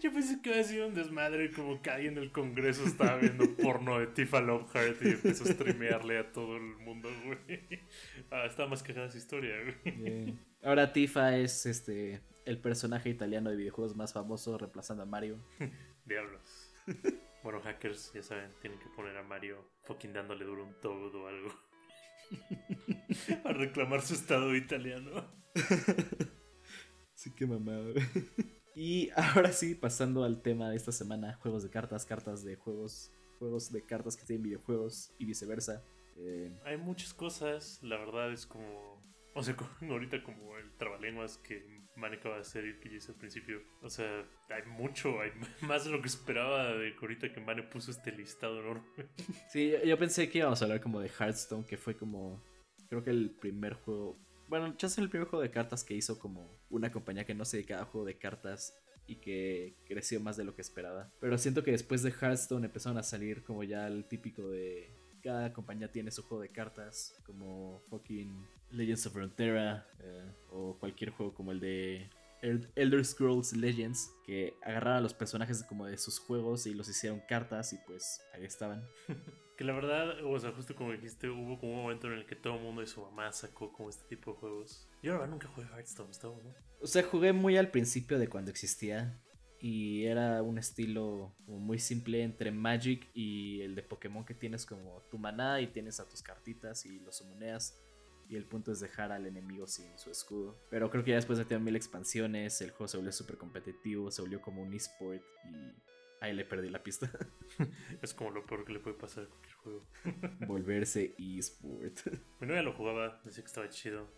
Yo 0.00 0.12
pensé 0.12 0.40
que 0.40 0.50
había 0.50 0.62
sido 0.62 0.86
un 0.86 0.94
desmadre, 0.94 1.50
como 1.50 1.82
que 1.82 1.90
alguien 1.90 2.16
en 2.18 2.22
el 2.22 2.30
congreso 2.30 2.84
estaba 2.84 3.16
viendo 3.16 3.56
porno 3.56 3.98
de 3.98 4.06
Tifa 4.06 4.40
Loveheart 4.40 5.02
y 5.02 5.08
empezó 5.08 5.42
a 5.42 5.48
streamearle 5.48 6.18
a 6.18 6.30
todo 6.32 6.56
el 6.56 6.62
mundo, 6.76 7.08
güey. 7.24 7.60
Ah, 8.30 8.44
está 8.46 8.66
más 8.68 8.82
cagada 8.84 9.08
esa 9.08 9.18
historia, 9.18 9.54
güey. 9.84 10.38
Ahora 10.62 10.92
Tifa 10.92 11.36
es 11.36 11.66
este 11.66 12.20
el 12.44 12.58
personaje 12.60 13.10
italiano 13.10 13.50
de 13.50 13.56
videojuegos 13.56 13.96
más 13.96 14.12
famoso 14.12 14.56
reemplazando 14.56 15.02
a 15.02 15.06
Mario. 15.06 15.38
Diablos. 16.06 16.72
Bueno, 17.42 17.60
hackers, 17.60 18.12
ya 18.14 18.22
saben, 18.22 18.52
tienen 18.60 18.78
que 18.78 18.86
poner 18.96 19.16
a 19.16 19.22
Mario 19.22 19.68
fucking 19.84 20.12
dándole 20.12 20.44
duro 20.44 20.64
un 20.64 20.74
toad 20.80 21.14
o 21.14 21.26
algo. 21.26 21.48
a 23.44 23.52
reclamar 23.52 24.02
su 24.02 24.14
estado 24.14 24.54
italiano. 24.56 25.24
Sí, 27.14 27.32
qué 27.34 27.46
mamado. 27.46 27.94
y 28.76 29.10
ahora 29.16 29.52
sí, 29.52 29.74
pasando 29.74 30.24
al 30.24 30.40
tema 30.42 30.70
de 30.70 30.76
esta 30.76 30.92
semana, 30.92 31.34
juegos 31.42 31.62
de 31.62 31.70
cartas, 31.70 32.06
cartas 32.06 32.44
de 32.44 32.56
juegos, 32.56 33.10
juegos 33.38 33.72
de 33.72 33.84
cartas 33.84 34.16
que 34.16 34.24
tienen 34.24 34.44
videojuegos 34.44 35.12
y 35.18 35.24
viceversa. 35.24 35.82
Eh, 36.16 36.56
Hay 36.64 36.76
muchas 36.76 37.14
cosas, 37.14 37.80
la 37.82 37.96
verdad 37.98 38.32
es 38.32 38.46
como. 38.46 38.97
O 39.34 39.42
sea, 39.42 39.56
como 39.78 39.92
ahorita 39.92 40.22
como 40.22 40.56
el 40.56 40.70
trabalenguas 40.76 41.38
que 41.38 41.78
Man 41.96 42.14
acaba 42.14 42.36
de 42.36 42.42
hacer 42.42 42.64
y 42.64 42.78
que 42.78 42.90
yo 42.90 42.96
hice 42.96 43.12
al 43.12 43.18
principio. 43.18 43.60
O 43.82 43.90
sea, 43.90 44.24
hay 44.50 44.62
mucho, 44.66 45.20
hay 45.20 45.30
más 45.62 45.84
de 45.84 45.90
lo 45.90 46.00
que 46.00 46.08
esperaba 46.08 46.72
de 46.72 46.92
que 46.92 46.98
ahorita 47.00 47.32
que 47.32 47.40
Mane 47.40 47.64
puso 47.64 47.90
este 47.90 48.12
listado 48.12 48.60
enorme. 48.60 48.86
sí, 49.52 49.70
yo, 49.70 49.82
yo 49.82 49.98
pensé 49.98 50.28
que 50.28 50.38
íbamos 50.38 50.60
a 50.62 50.64
hablar 50.64 50.80
como 50.80 51.00
de 51.00 51.08
Hearthstone, 51.08 51.66
que 51.66 51.76
fue 51.76 51.96
como, 51.96 52.42
creo 52.88 53.02
que 53.02 53.10
el 53.10 53.30
primer 53.30 53.74
juego, 53.74 54.16
bueno, 54.48 54.74
ya 54.78 54.86
es 54.86 54.96
el 54.98 55.10
primer 55.10 55.28
juego 55.28 55.42
de 55.42 55.50
cartas 55.50 55.82
que 55.82 55.94
hizo 55.94 56.18
como 56.18 56.60
una 56.70 56.92
compañía 56.92 57.24
que 57.24 57.34
no 57.34 57.44
se 57.44 57.58
dedicaba 57.58 57.82
a 57.82 57.86
juego 57.86 58.06
de 58.06 58.16
cartas 58.16 58.74
y 59.06 59.16
que 59.16 59.74
creció 59.86 60.20
más 60.20 60.36
de 60.36 60.44
lo 60.44 60.54
que 60.54 60.62
esperaba. 60.62 61.10
Pero 61.20 61.36
siento 61.38 61.64
que 61.64 61.72
después 61.72 62.02
de 62.02 62.10
Hearthstone 62.10 62.66
empezaron 62.66 62.98
a 62.98 63.02
salir 63.02 63.42
como 63.42 63.64
ya 63.64 63.86
el 63.86 64.06
típico 64.06 64.48
de 64.48 64.88
cada 65.22 65.52
compañía 65.52 65.90
tiene 65.90 66.10
su 66.10 66.22
juego 66.22 66.42
de 66.42 66.50
cartas, 66.50 67.14
como 67.24 67.80
fucking 67.88 68.46
Legends 68.70 69.06
of 69.06 69.12
Frontera 69.14 69.86
eh, 70.00 70.32
o 70.50 70.76
cualquier 70.78 71.10
juego 71.10 71.34
como 71.34 71.52
el 71.52 71.60
de 71.60 72.10
El- 72.42 72.68
Elder 72.76 73.04
Scrolls 73.04 73.52
Legends, 73.54 74.10
que 74.24 74.54
agarraron 74.62 74.98
a 74.98 75.00
los 75.00 75.14
personajes 75.14 75.62
como 75.64 75.86
de 75.86 75.98
sus 75.98 76.18
juegos 76.18 76.66
y 76.66 76.74
los 76.74 76.88
hicieron 76.88 77.20
cartas 77.28 77.72
y 77.72 77.78
pues 77.86 78.20
ahí 78.34 78.44
estaban. 78.44 78.86
Que 79.58 79.64
la 79.64 79.72
verdad, 79.72 80.24
o 80.24 80.38
sea, 80.38 80.52
justo 80.52 80.76
como 80.76 80.92
dijiste, 80.92 81.28
hubo 81.28 81.58
como 81.58 81.72
un 81.72 81.82
momento 81.82 82.06
en 82.06 82.12
el 82.12 82.26
que 82.26 82.36
todo 82.36 82.54
el 82.54 82.62
mundo 82.62 82.80
y 82.80 82.86
su 82.86 83.00
mamá 83.02 83.32
sacó 83.32 83.72
como 83.72 83.88
este 83.90 84.04
tipo 84.06 84.30
de 84.30 84.38
juegos. 84.38 84.88
Yo 85.02 85.10
la 85.10 85.18
verdad 85.18 85.32
nunca 85.32 85.48
jugué 85.48 85.66
Hearthstone, 85.66 86.12
está 86.12 86.28
bueno. 86.28 86.54
O 86.80 86.86
sea, 86.86 87.02
jugué 87.02 87.32
muy 87.32 87.56
al 87.56 87.72
principio 87.72 88.20
de 88.20 88.28
cuando 88.28 88.52
existía 88.52 89.20
y 89.60 90.04
era 90.04 90.44
un 90.44 90.58
estilo 90.58 91.34
como 91.44 91.58
muy 91.58 91.80
simple 91.80 92.22
entre 92.22 92.52
Magic 92.52 93.10
y 93.14 93.60
el 93.62 93.74
de 93.74 93.82
Pokémon 93.82 94.24
que 94.24 94.32
tienes 94.34 94.64
como 94.64 95.02
tu 95.10 95.18
maná 95.18 95.60
y 95.60 95.66
tienes 95.66 95.98
a 95.98 96.06
tus 96.08 96.22
cartitas 96.22 96.86
y 96.86 97.00
los 97.00 97.20
monedas. 97.24 97.76
Y 98.28 98.36
el 98.36 98.44
punto 98.44 98.72
es 98.72 98.80
dejar 98.80 99.12
al 99.12 99.26
enemigo 99.26 99.66
sin 99.66 99.98
su 99.98 100.10
escudo. 100.10 100.58
Pero 100.70 100.90
creo 100.90 101.02
que 101.02 101.10
ya 101.10 101.16
después 101.16 101.38
de 101.38 101.44
tener 101.44 101.62
mil 101.62 101.76
expansiones, 101.76 102.60
el 102.60 102.70
juego 102.70 102.88
se 102.88 102.96
volvió 102.96 103.12
súper 103.12 103.38
competitivo, 103.38 104.10
se 104.10 104.22
volvió 104.22 104.40
como 104.40 104.62
un 104.62 104.74
esport 104.74 105.22
y 105.44 105.74
ahí 106.20 106.34
le 106.34 106.44
perdí 106.44 106.68
la 106.68 106.82
pista. 106.82 107.10
Es 108.02 108.14
como 108.14 108.30
lo 108.30 108.44
peor 108.44 108.64
que 108.64 108.72
le 108.72 108.80
puede 108.80 108.96
pasar 108.96 109.24
a 109.24 109.28
cualquier 109.28 109.54
juego. 109.54 109.86
Volverse 110.46 111.14
esport. 111.18 111.98
Mi 112.40 112.46
novia 112.46 112.62
lo 112.62 112.72
jugaba, 112.72 113.20
decía 113.24 113.42
que 113.42 113.48
estaba 113.48 113.68
chido. 113.68 114.08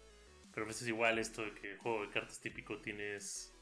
Pero 0.52 0.66
a 0.66 0.68
veces 0.68 0.88
igual 0.88 1.18
esto 1.18 1.42
de 1.42 1.54
que 1.54 1.72
el 1.72 1.78
juego 1.78 2.02
de 2.02 2.10
cartas 2.10 2.40
típico 2.40 2.80
tienes 2.80 3.54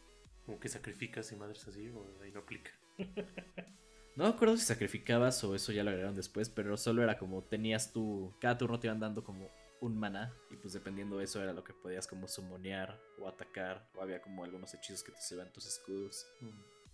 como 0.46 0.58
que 0.58 0.68
sacrificas 0.68 1.30
y 1.32 1.36
madres 1.36 1.68
así, 1.68 1.90
o 1.90 2.22
ahí 2.22 2.32
no 2.32 2.40
aplica. 2.40 2.70
No 4.16 4.24
me 4.24 4.30
acuerdo 4.30 4.56
si 4.56 4.64
sacrificabas 4.64 5.44
o 5.44 5.54
eso 5.54 5.70
ya 5.70 5.84
lo 5.84 5.90
agregaron 5.90 6.16
después, 6.16 6.50
pero 6.50 6.76
solo 6.76 7.04
era 7.04 7.16
como 7.16 7.40
tenías 7.44 7.92
tú, 7.92 8.34
cada 8.40 8.58
turno 8.58 8.80
te 8.80 8.88
iban 8.88 8.98
dando 8.98 9.22
como 9.22 9.48
un 9.80 9.98
mana 9.98 10.34
y 10.50 10.56
pues 10.56 10.74
dependiendo 10.74 11.18
de 11.18 11.24
eso 11.24 11.42
era 11.42 11.52
lo 11.52 11.64
que 11.64 11.72
podías 11.72 12.06
como 12.06 12.28
summonear 12.28 13.00
o 13.18 13.28
atacar 13.28 13.88
o 13.94 14.02
había 14.02 14.20
como 14.20 14.44
algunos 14.44 14.74
hechizos 14.74 15.02
que 15.02 15.12
te 15.12 15.20
subían 15.20 15.52
tus 15.52 15.66
escudos. 15.66 16.26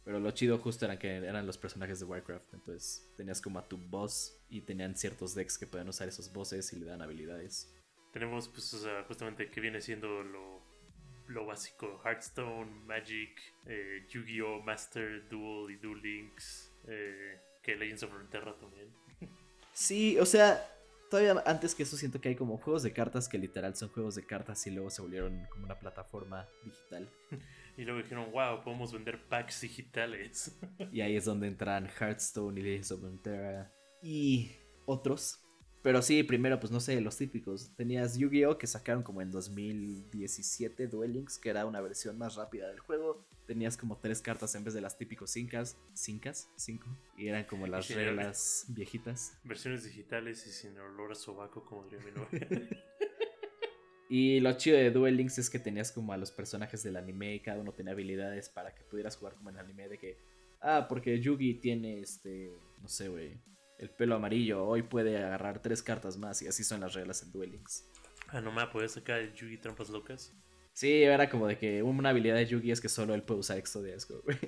Pero 0.05 0.21
lo 0.21 0.31
chido 0.33 0.59
justo 0.59 0.85
era 0.85 0.99
que 0.99 1.17
eran 1.17 1.47
los 1.47 1.57
personajes 1.57 1.99
de 2.01 2.05
Warcraft, 2.05 2.53
entonces 2.53 3.11
tenías 3.17 3.41
como 3.41 3.59
a 3.59 3.67
tu 3.67 3.79
boss 3.79 4.37
y 4.51 4.61
tenían 4.61 4.97
ciertos 4.97 5.35
decks 5.35 5.57
que 5.57 5.67
podían 5.67 5.89
usar 5.89 6.09
esos 6.09 6.33
bosses 6.33 6.73
y 6.73 6.81
le 6.81 6.87
dan 6.87 7.01
habilidades. 7.01 7.75
Tenemos 8.13 8.49
pues 8.49 8.73
o 8.75 8.79
sea, 8.79 9.05
justamente 9.05 9.51
que 9.51 9.61
viene 9.61 9.81
siendo 9.81 10.23
lo, 10.23 10.63
lo 11.29 11.47
básico, 11.47 12.01
Hearthstone, 12.05 12.71
Magic, 12.85 13.41
eh, 13.67 14.07
Yu-Gi-Oh! 14.09 14.63
Master, 14.63 15.27
Duel 15.29 15.75
y 15.75 15.77
Duel 15.77 16.03
Links, 16.03 16.71
eh, 16.87 17.41
que 17.63 17.75
Legends 17.75 18.03
of 18.03 18.13
Runeterra 18.13 18.55
también. 18.59 18.95
Sí, 19.73 20.19
o 20.19 20.27
sea, 20.27 20.74
todavía 21.15 21.45
antes 21.47 21.77
que 21.77 21.85
eso 21.85 21.97
siento 21.97 22.21
que 22.21 22.31
hay 22.31 22.35
como 22.35 22.59
juegos 22.59 22.83
de 22.83 22.93
cartas 22.93 23.29
que 23.29 23.39
literal 23.39 23.77
son 23.77 23.89
juegos 23.89 24.17
de 24.17 24.27
cartas 24.27 24.67
y 24.67 24.73
luego 24.73 24.91
se 24.91 25.01
volvieron 25.01 25.47
como 25.49 25.65
una 25.65 25.79
plataforma 25.79 26.49
digital. 26.65 27.09
Y 27.77 27.83
luego 27.83 28.03
dijeron, 28.03 28.31
wow, 28.31 28.63
podemos 28.63 28.93
vender 28.93 29.21
packs 29.29 29.63
digitales. 29.63 30.57
Y 30.93 31.01
ahí 31.01 31.17
es 31.17 31.25
donde 31.25 31.49
entran 31.49 31.89
Hearthstone 31.89 32.61
y 32.61 32.63
Legends 32.63 32.93
of 32.93 33.03
Runeterra 33.03 33.73
y 34.01 34.53
otros. 34.87 35.44
Pero 35.85 36.01
sí, 36.01 36.23
primero, 36.23 36.59
pues 36.59 36.73
no 36.73 36.81
sé, 36.81 36.99
los 37.03 37.19
típicos. 37.19 37.71
Tenías 37.77 38.17
Yu-Gi-Oh! 38.17 38.57
que 38.57 38.67
sacaron 38.67 39.03
como 39.03 39.21
en 39.21 39.31
2017 39.31 40.89
Duel 40.89 41.13
Links, 41.13 41.39
que 41.39 41.51
era 41.51 41.67
una 41.67 41.83
versión 41.83 42.17
más 42.17 42.37
rápida 42.37 42.69
del 42.69 42.81
juego. 42.81 43.23
Tenías 43.47 43.77
como 43.77 43.99
tres 43.99 44.23
cartas 44.23 44.55
en 44.55 44.65
vez 44.65 44.73
de 44.73 44.81
las 44.81 44.97
típicos 44.97 45.31
cincas. 45.31 45.77
¿Cincas? 45.93 46.49
Cinco. 46.57 46.89
Y 47.19 47.29
eran 47.29 47.45
como 47.45 47.67
las 47.67 47.85
Sí, 47.85 47.93
reglas 47.93 48.65
viejitas. 48.69 49.37
Versiones 49.45 49.85
digitales 49.85 50.47
y 50.47 50.53
sin 50.53 50.79
olor 50.79 51.13
a 51.13 51.15
sobaco, 51.15 51.63
como 51.67 51.85
diría 51.85 52.01
mi 52.03 52.13
novia. 52.13 52.49
Y 54.09 54.41
lo 54.41 54.53
chido 54.55 54.79
de 54.79 54.91
Duel 54.91 55.17
Links 55.19 55.39
es 55.39 55.51
que 55.51 55.59
tenías 55.59 55.93
como 55.93 56.15
a 56.15 56.17
los 56.17 56.31
personajes 56.31 56.83
del 56.83 56.97
anime 56.97 57.35
y 57.35 57.41
cada 57.41 57.61
uno 57.61 57.73
tenía 57.73 57.93
habilidades 57.93 58.49
para 58.49 58.75
que 58.75 58.83
pudieras 58.85 59.17
jugar 59.17 59.35
como 59.35 59.51
en 59.51 59.59
anime 59.59 59.89
de 59.89 59.99
que, 59.99 60.17
ah, 60.61 60.87
porque 60.89 61.21
Yugi 61.21 61.55
tiene 61.55 62.01
este, 62.01 62.53
no 62.81 62.89
sé, 62.89 63.09
güey, 63.09 63.39
el 63.79 63.91
pelo 63.91 64.17
amarillo, 64.17 64.65
hoy 64.65 64.83
puede 64.83 65.23
agarrar 65.23 65.61
tres 65.61 65.83
cartas 65.83 66.17
más 66.17 66.43
y 66.43 66.49
así 66.49 66.65
son 66.65 66.81
las 66.81 66.95
reglas 66.95 67.23
en 67.23 67.33
Duel 67.33 67.51
Links. 67.53 67.89
ah, 68.29 68.41
no 68.41 68.53
me 68.53 68.67
puedes 68.69 68.93
sacar 68.93 69.21
el 69.21 69.33
Yugi 69.35 69.59
Trampas 69.59 69.91
Locas. 69.91 70.35
Sí, 70.73 71.05
era 71.05 71.31
como 71.31 71.47
de 71.47 71.57
que 71.57 71.83
una 71.85 72.11
habilidad 72.11 72.35
de 72.35 72.47
Yugi 72.47 72.73
es 72.73 72.81
que 72.81 72.89
solo 72.89 73.15
él 73.15 73.23
puede 73.23 73.41
usar 73.41 73.59
Exodiasco, 73.59 74.23
güey. 74.23 74.39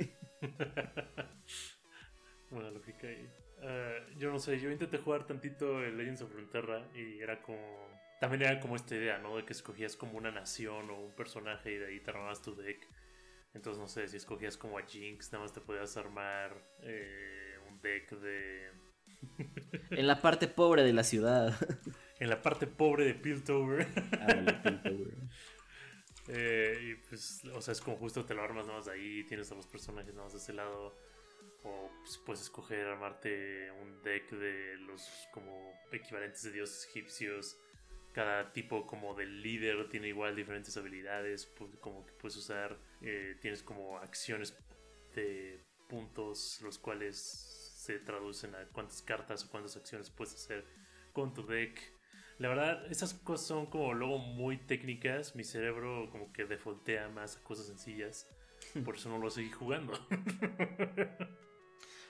Buena 2.50 2.71
lógica 2.71 3.06
ahí. 3.06 3.30
Ah, 3.62 3.95
yo 4.16 4.30
no 4.33 4.38
sé, 4.38 4.59
yo 4.59 4.71
intenté 4.71 4.99
jugar 4.99 5.26
tantito 5.26 5.83
el 5.85 5.97
Legends 5.97 6.23
of 6.23 6.33
Runeterra 6.33 6.88
y 6.95 7.21
era 7.21 7.40
como... 7.42 7.87
También 8.21 8.42
era 8.42 8.61
como 8.61 8.75
esta 8.76 8.97
idea, 8.97 9.18
¿no? 9.18 9.37
De 9.37 9.45
que 9.45 9.52
escogías 9.52 9.95
como 9.97 10.18
una 10.18 10.33
nación 10.33 10.90
o 10.90 11.00
un 11.00 11.14
personaje 11.14 11.73
y 11.73 11.78
de 11.78 11.87
ahí 11.87 12.00
te 12.00 12.11
armabas 12.11 12.42
tu 12.42 12.56
deck. 12.56 12.88
Entonces, 13.54 13.80
no 13.80 13.87
sé, 13.87 14.09
si 14.09 14.16
escogías 14.16 14.56
como 14.56 14.78
a 14.78 14.83
Jinx, 14.83 15.33
nada 15.33 15.45
más 15.45 15.52
te 15.52 15.61
podías 15.61 15.97
armar 15.97 16.56
eh, 16.80 17.56
un 17.68 17.80
deck 17.80 18.11
de... 18.18 18.73
En 19.90 20.06
la 20.06 20.20
parte 20.20 20.49
pobre 20.49 20.82
de 20.82 20.92
la 20.92 21.04
ciudad. 21.04 21.54
En 22.18 22.30
la 22.30 22.40
parte 22.42 22.66
pobre 22.66 23.04
de 23.04 23.14
Piltover. 23.14 23.87
Ándale, 24.20 24.52
Piltover. 24.54 25.14
Eh, 26.28 26.78
y 26.82 26.94
pues, 27.08 27.42
o 27.54 27.61
sea, 27.61 27.73
es 27.73 27.80
como 27.80 27.96
justo 27.99 28.25
te 28.25 28.35
lo 28.35 28.42
armas 28.42 28.66
nada 28.66 28.78
más 28.78 28.87
de 28.87 28.92
ahí, 28.92 29.25
tienes 29.25 29.50
a 29.52 29.54
los 29.54 29.66
personajes 29.66 30.12
nada 30.12 30.25
más 30.25 30.32
de 30.32 30.38
ese 30.40 30.52
lado. 30.52 30.96
O 31.62 31.90
pues, 32.02 32.18
puedes 32.18 32.42
escoger 32.42 32.87
armarte 32.87 33.70
un 33.73 34.02
deck 34.02 34.30
de 34.30 34.76
los 34.78 35.08
como 35.32 35.73
equivalentes 35.92 36.42
de 36.44 36.52
dioses 36.52 36.87
egipcios. 36.88 37.56
Cada 38.12 38.52
tipo 38.52 38.87
como 38.87 39.14
del 39.14 39.42
líder 39.42 39.88
tiene 39.88 40.08
igual 40.08 40.35
diferentes 40.35 40.76
habilidades, 40.76 41.54
pu- 41.54 41.78
como 41.80 42.06
que 42.06 42.12
puedes 42.14 42.37
usar, 42.37 42.78
eh, 43.02 43.37
tienes 43.42 43.62
como 43.62 43.99
acciones 43.99 44.56
de 45.14 45.62
puntos, 45.88 46.61
los 46.62 46.78
cuales 46.78 47.55
se 47.87 48.00
traducen 48.00 48.52
a 48.57 48.66
cuántas 48.73 49.00
cartas 49.00 49.45
o 49.45 49.49
cuántas 49.49 49.76
acciones 49.76 50.11
puedes 50.11 50.35
hacer 50.35 50.64
con 51.12 51.33
tu 51.33 51.47
deck. 51.47 51.81
La 52.38 52.49
verdad, 52.49 52.85
esas 52.90 53.14
cosas 53.14 53.47
son 53.47 53.66
como 53.66 53.95
luego 53.95 54.19
muy 54.19 54.59
técnicas. 54.59 55.37
Mi 55.37 55.45
cerebro 55.45 56.11
como 56.11 56.33
que 56.33 56.45
defaultea 56.45 57.09
más 57.09 57.37
a 57.37 57.45
cosas 57.45 57.66
sencillas. 57.66 58.28
Por 58.85 58.97
eso 58.97 59.09
no 59.09 59.19
lo 59.19 59.31
seguí 59.31 59.50
jugando. 59.50 59.93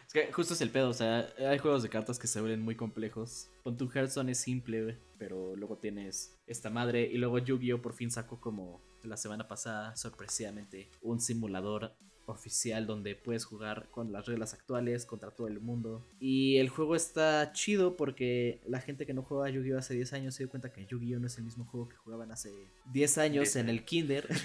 Es 0.07 0.13
que 0.13 0.33
justo 0.33 0.55
es 0.55 0.61
el 0.61 0.71
pedo, 0.71 0.91
o 0.91 0.95
sea, 0.95 1.29
hay 1.37 1.59
juegos 1.59 1.83
de 1.83 1.89
cartas 1.89 2.21
que 2.21 2.29
se 2.29 2.41
vuelven 2.41 2.63
muy 2.63 2.77
complejos. 2.77 3.51
Pon 3.65 3.77
tu 3.77 3.91
Hearthstone 3.93 4.31
es 4.31 4.39
simple, 4.39 5.01
pero 5.19 5.57
luego 5.57 5.79
tienes 5.79 6.39
esta 6.47 6.71
madre 6.71 7.03
y 7.03 7.19
luego 7.19 7.41
Yu-Gi-Oh! 7.41 7.83
por 7.83 7.93
fin 7.93 8.13
sacó 8.13 8.41
como 8.41 8.81
la 9.03 9.17
semana 9.17 9.49
pasada, 9.49 9.97
sorpresivamente, 9.97 10.89
un 11.03 11.21
simulador 11.21 11.97
oficial 12.27 12.87
donde 12.87 13.15
puedes 13.15 13.45
jugar 13.45 13.89
con 13.91 14.13
las 14.13 14.27
reglas 14.27 14.55
actuales 14.55 15.07
contra 15.07 15.31
todo 15.31 15.47
el 15.49 15.61
mundo. 15.61 16.07
Y 16.21 16.59
el 16.59 16.69
juego 16.69 16.97
está 16.97 17.53
chido 17.53 17.97
porque 17.97 18.61
la 18.67 18.81
gente 18.81 19.07
que 19.07 19.15
no 19.15 19.23
juega 19.23 19.49
Yu-Gi-Oh! 19.49 19.79
hace 19.79 19.95
10 19.95 20.13
años 20.13 20.35
se 20.35 20.45
dio 20.45 20.51
cuenta 20.51 20.73
que 20.73 20.87
Yu-Gi-Oh! 20.87 21.21
no 21.21 21.27
es 21.27 21.39
el 21.39 21.45
mismo 21.45 21.65
juego 21.65 21.89
que 21.89 21.97
jugaban 21.97 22.33
hace 22.33 22.51
10 22.93 23.19
años 23.19 23.43
10 23.45 23.57
en 23.57 23.69
el 23.69 23.85
kinder. 23.85 24.29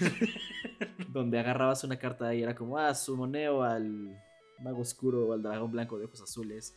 donde 1.12 1.38
agarrabas 1.38 1.84
una 1.84 1.98
carta 1.98 2.34
y 2.34 2.42
era 2.42 2.54
como, 2.54 2.78
ah, 2.78 2.94
sumoneo 2.94 3.62
al 3.62 4.18
mago 4.60 4.80
oscuro 4.80 5.28
o 5.28 5.32
al 5.32 5.42
dragón 5.42 5.72
blanco 5.72 5.98
de 5.98 6.06
ojos 6.06 6.22
azules 6.22 6.74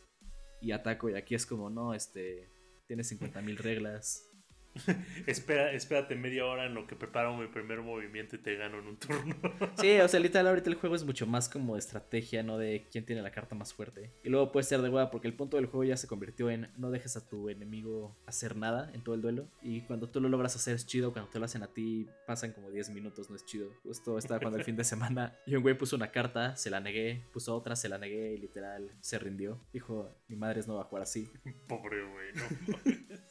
y 0.60 0.72
ataco 0.72 1.08
y 1.08 1.14
aquí 1.14 1.34
es 1.34 1.46
como, 1.46 1.70
no, 1.70 1.94
este, 1.94 2.48
tiene 2.86 3.02
50.000 3.02 3.56
reglas. 3.56 4.22
Espera, 5.26 5.72
espérate 5.72 6.14
media 6.14 6.44
hora 6.46 6.66
en 6.66 6.74
lo 6.74 6.86
que 6.86 6.96
preparo 6.96 7.36
mi 7.36 7.46
primer 7.46 7.80
movimiento 7.80 8.36
y 8.36 8.38
te 8.38 8.56
gano 8.56 8.78
en 8.78 8.86
un 8.86 8.96
turno. 8.96 9.34
Sí, 9.76 9.98
o 10.00 10.08
sea, 10.08 10.20
literal 10.20 10.46
ahorita 10.48 10.70
el 10.70 10.76
juego 10.76 10.96
es 10.96 11.04
mucho 11.04 11.26
más 11.26 11.48
como 11.48 11.74
de 11.74 11.80
estrategia, 11.80 12.42
no 12.42 12.56
de 12.58 12.86
quién 12.90 13.04
tiene 13.04 13.22
la 13.22 13.30
carta 13.30 13.54
más 13.54 13.74
fuerte. 13.74 14.10
Y 14.24 14.28
luego 14.28 14.52
puede 14.52 14.64
ser 14.64 14.80
de 14.80 14.88
hueá 14.88 15.10
porque 15.10 15.28
el 15.28 15.34
punto 15.34 15.56
del 15.56 15.66
juego 15.66 15.84
ya 15.84 15.96
se 15.96 16.06
convirtió 16.06 16.50
en 16.50 16.70
no 16.76 16.90
dejes 16.90 17.16
a 17.16 17.28
tu 17.28 17.48
enemigo 17.48 18.16
hacer 18.26 18.56
nada 18.56 18.90
en 18.94 19.02
todo 19.02 19.14
el 19.14 19.22
duelo. 19.22 19.48
Y 19.62 19.82
cuando 19.82 20.08
tú 20.08 20.20
lo 20.20 20.28
logras 20.28 20.56
hacer 20.56 20.74
es 20.74 20.86
chido, 20.86 21.12
cuando 21.12 21.30
te 21.30 21.38
lo 21.38 21.44
hacen 21.44 21.62
a 21.62 21.72
ti 21.72 22.08
pasan 22.26 22.52
como 22.52 22.70
10 22.70 22.90
minutos, 22.90 23.30
no 23.30 23.36
es 23.36 23.44
chido. 23.44 23.70
Justo 23.82 24.18
estaba 24.18 24.40
cuando 24.40 24.58
el 24.58 24.64
fin 24.64 24.76
de 24.76 24.84
semana 24.96 25.36
y 25.46 25.56
un 25.56 25.62
güey 25.62 25.76
puso 25.76 25.96
una 25.96 26.10
carta, 26.10 26.56
se 26.56 26.70
la 26.70 26.80
negué, 26.80 27.24
puso 27.32 27.54
otra, 27.54 27.76
se 27.76 27.88
la 27.88 27.98
negué 27.98 28.32
y 28.34 28.38
literal 28.38 28.90
se 29.00 29.18
rindió. 29.18 29.60
Dijo, 29.72 30.16
mi 30.28 30.36
madre 30.36 30.60
no 30.66 30.76
va 30.76 30.82
a 30.82 30.84
jugar 30.84 31.02
así. 31.02 31.30
Pobre 31.68 32.02
güey, 32.04 32.32
no. 32.34 33.26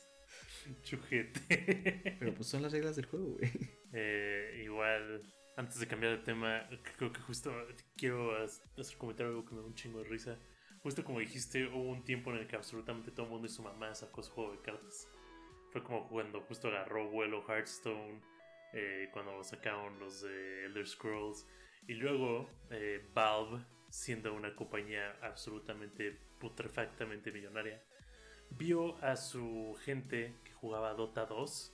Chujete. 0.84 2.16
Pero 2.20 2.34
pues 2.34 2.48
son 2.48 2.62
las 2.64 2.72
reglas 2.72 2.96
del 2.96 3.06
juego, 3.06 3.38
güey. 3.38 3.52
Eh, 3.94 4.62
igual, 4.66 5.22
antes 5.58 5.80
de 5.80 5.88
cambiar 5.88 6.18
de 6.18 6.24
tema, 6.24 6.68
creo 6.98 7.12
que 7.14 7.22
justo 7.22 7.52
quiero 7.96 8.36
ha- 8.36 8.44
hacer 8.44 8.98
comentario 8.98 9.32
algo 9.32 9.46
que 9.46 9.56
me 9.56 9.62
da 9.62 9.68
un 9.68 9.76
chingo 9.76 10.00
de 10.04 10.10
risa. 10.10 10.38
Justo 10.82 11.04
como 11.04 11.20
dijiste, 11.20 11.66
hubo 11.68 11.90
un 11.92 12.04
tiempo 12.04 12.32
en 12.32 12.38
el 12.40 12.48
que 12.48 12.56
absolutamente 12.56 13.12
todo 13.12 13.26
el 13.26 13.32
mundo 13.32 13.48
y 13.48 13.50
su 13.50 13.64
mamá 13.64 13.96
sacó 13.96 14.22
su 14.22 14.32
juego 14.32 14.52
de 14.52 14.62
cartas. 14.62 15.08
Fue 15.72 15.84
como 15.84 16.08
cuando 16.08 16.42
justo 16.42 16.68
agarró 16.68 17.10
vuelo 17.10 17.44
Hearthstone, 17.48 18.22
eh, 18.74 19.10
cuando 19.14 19.44
sacaron 19.44 19.98
los 20.00 20.22
de 20.22 20.66
Elder 20.66 20.88
Scrolls. 20.88 21.48
Y 21.88 21.94
luego 21.96 22.50
eh, 22.70 23.08
Valve, 23.14 23.64
siendo 23.90 24.34
una 24.34 24.56
compañía 24.56 25.18
absolutamente 25.22 26.20
putrefactamente 26.40 27.32
millonaria, 27.32 27.82
vio 28.52 28.98
a 29.04 29.16
su 29.16 29.76
gente 29.84 30.36
que 30.44 30.52
jugaba 30.56 30.94
Dota 30.94 31.26
2 31.26 31.74